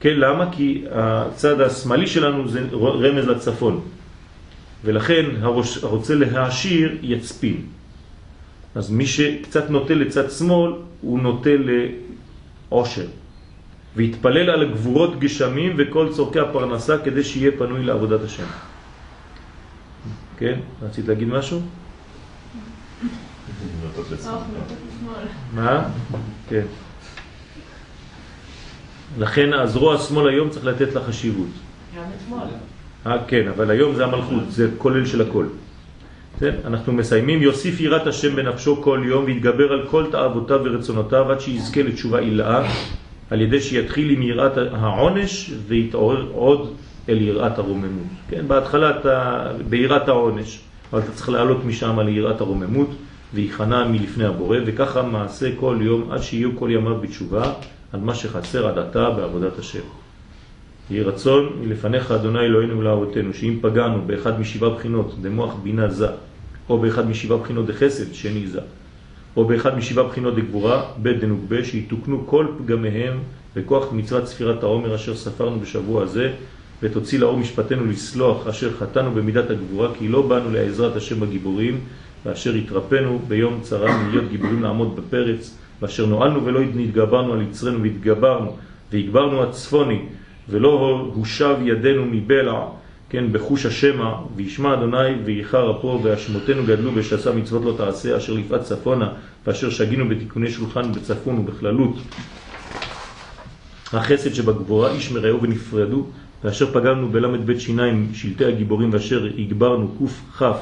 [0.00, 0.52] כן, למה?
[0.52, 3.80] כי הצד השמאלי שלנו זה רמז לצפון,
[4.84, 7.60] ולכן הראש, הרוצה להעשיר יצפין.
[8.74, 11.50] אז מי שקצת נוטה לצד שמאל, הוא נוטה
[12.70, 13.06] לעושר.
[13.96, 18.46] והתפלל על גבורות גשמים וכל צורכי הפרנסה כדי שיהיה פנוי לעבודת השם.
[20.36, 20.60] כן?
[20.82, 21.60] רצית להגיד משהו?
[25.54, 25.88] מה?
[26.48, 26.66] כן.
[29.18, 31.48] לכן הזרוע השמאל היום צריך לתת לה חשיבות.
[31.96, 32.73] גם אתמול.
[33.06, 35.46] אה, כן, אבל היום זה המלכות, זה כולל של הכל.
[36.40, 36.54] כן?
[36.64, 41.82] אנחנו מסיימים, יוסיף יראת השם בנפשו כל יום ויתגבר על כל תאוותיו ורצונותיו עד שיזכה
[41.82, 42.70] לתשובה עילאה
[43.30, 46.74] על ידי שיתחיל עם יראת העונש ויתעורר עוד
[47.08, 48.06] אל יראת הרוממות.
[48.28, 50.60] כן, בהתחלה אתה ביראת העונש,
[50.92, 52.90] אבל אתה צריך לעלות משם ליראת הרוממות
[53.34, 57.52] ויחנה מלפני הבורא, וככה מעשה כל יום עד שיהיו כל ימיו בתשובה
[57.92, 60.03] על מה שחסר עד עתה בעבודת השם.
[60.90, 66.08] יהי רצון מלפניך אדוני אלוהינו ולאבותינו, שאם פגענו באחד משבעה בחינות דמוח בינה זה,
[66.68, 68.60] או באחד משבעה בחינות דחסד שני זה,
[69.36, 73.18] או באחד משבעה בחינות דגבורה, בית דנוגבה, שיתוקנו כל פגמיהם
[73.56, 76.32] בכוח מצוות ספירת העומר אשר ספרנו בשבוע הזה,
[76.82, 81.80] ותוציא לאור משפטנו לסלוח אשר חטאנו במידת הגבורה, כי לא באנו לעזרת השם בגיבורים,
[82.26, 88.56] ואשר התרפאנו ביום צרה להיות גיבורים לעמוד בפרץ, ואשר נועלנו ולא נתגברנו על יצרנו והתגברנו,
[88.92, 90.02] והגברנו הצפוני,
[90.48, 92.66] ולא הושב ידינו מבלע,
[93.10, 98.62] כן, בחוש השמע, וישמע אדוני ויחר אפו, והשמותינו גדלו ושעשה מצוות לא תעשה, אשר לפעת
[98.62, 99.08] צפונה,
[99.46, 101.96] ואשר שגינו בתיקוני שולחן בצפון ובכללות.
[103.92, 106.06] החסד שבגבורה איש מרעהו ונפרדו,
[106.44, 110.58] ואשר פגמנו בלמד בית שיניים שלטי הגיבורים, ואשר הגברנו חף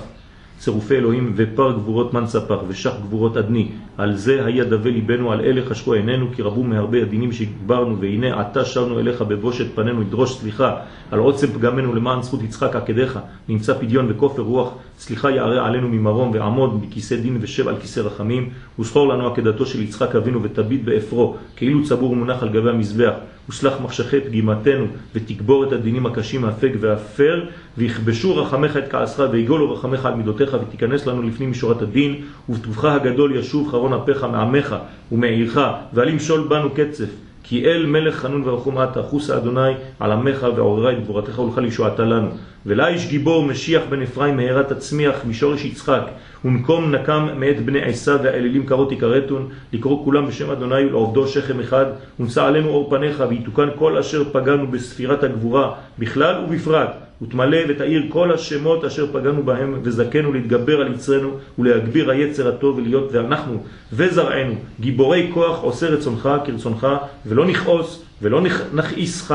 [0.62, 3.68] צירופי אלוהים ופר גבורות מן ספח ושח גבורות אדני.
[3.98, 8.40] על זה היה דווה ליבנו, על אלה חשכו עינינו, כי רבו מהרבה הדינים שהגברנו, והנה
[8.40, 10.76] עתה שרנו אליך בבושת פנינו, לדרוש סליחה
[11.10, 13.18] על עוצם פגמנו למען זכות יצחק עקדיך.
[13.48, 18.50] נמצא פדיון וכופר רוח, סליחה יערה עלינו ממרום, ועמוד בכיסא דין ושב על כיסא רחמים,
[18.79, 23.12] וזכור לנו עקדתו של יצחק אבינו ותביט באפרו, כאילו צבור מונח על גבי המזבח.
[23.49, 27.45] וסלח מחשכי פגימתנו, ותגבור את הדינים הקשים האפק והאפר,
[27.79, 32.14] ויכבשו רחמך את כעסך, ויגולו רחמך על מידותיך, ותיכנס לנו לפנים משורת הדין,
[32.49, 34.77] ובטובך הגדול ישוב חרון אפיך מעמך
[35.12, 35.61] ומעירך,
[35.95, 37.09] ואל ימשול בנו קצף.
[37.43, 42.03] כי אל מלך חנון ורחום אתה, חוסה אדוני על עמך ועוררה את גבורתך ולך לישועתה
[42.03, 42.29] לנו.
[42.66, 46.02] ולה איש גיבור משיח בן אפרים מהרה תצמיח משורש יצחק,
[46.44, 51.86] ונקום נקם מאת בני עשה והאלילים קרות יכרתון, לקרוא כולם בשם אדוני ולעובדו שכם אחד,
[52.20, 56.90] ונשא עלינו אור פניך, ויתוקן כל אשר פגענו בספירת הגבורה, בכלל ובפרט,
[57.22, 63.08] ותמלא ותאיר כל השמות אשר פגענו בהם, וזכנו להתגבר על יצרנו ולהגביר היצר הטוב ולהיות
[63.12, 66.86] ואנחנו וזרענו גיבורי כוח עושה רצונך כרצונך,
[67.26, 68.40] ולא נכעוס ולא
[68.72, 69.34] נכעיסך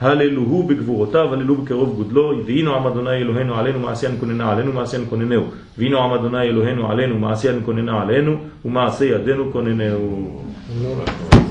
[0.00, 5.44] הללוהו בגבורותיו, הללוהו בקרוב גודלו, והינו עם אדוני אלוהינו עלינו מעשיין כוננה עלינו מעשיין כוננהו,
[5.78, 10.42] והינו עם אדוני אלוהינו עלינו מעשיין כוננה עלינו, ומעשה ידינו כוננהו.
[10.82, 11.49] לא.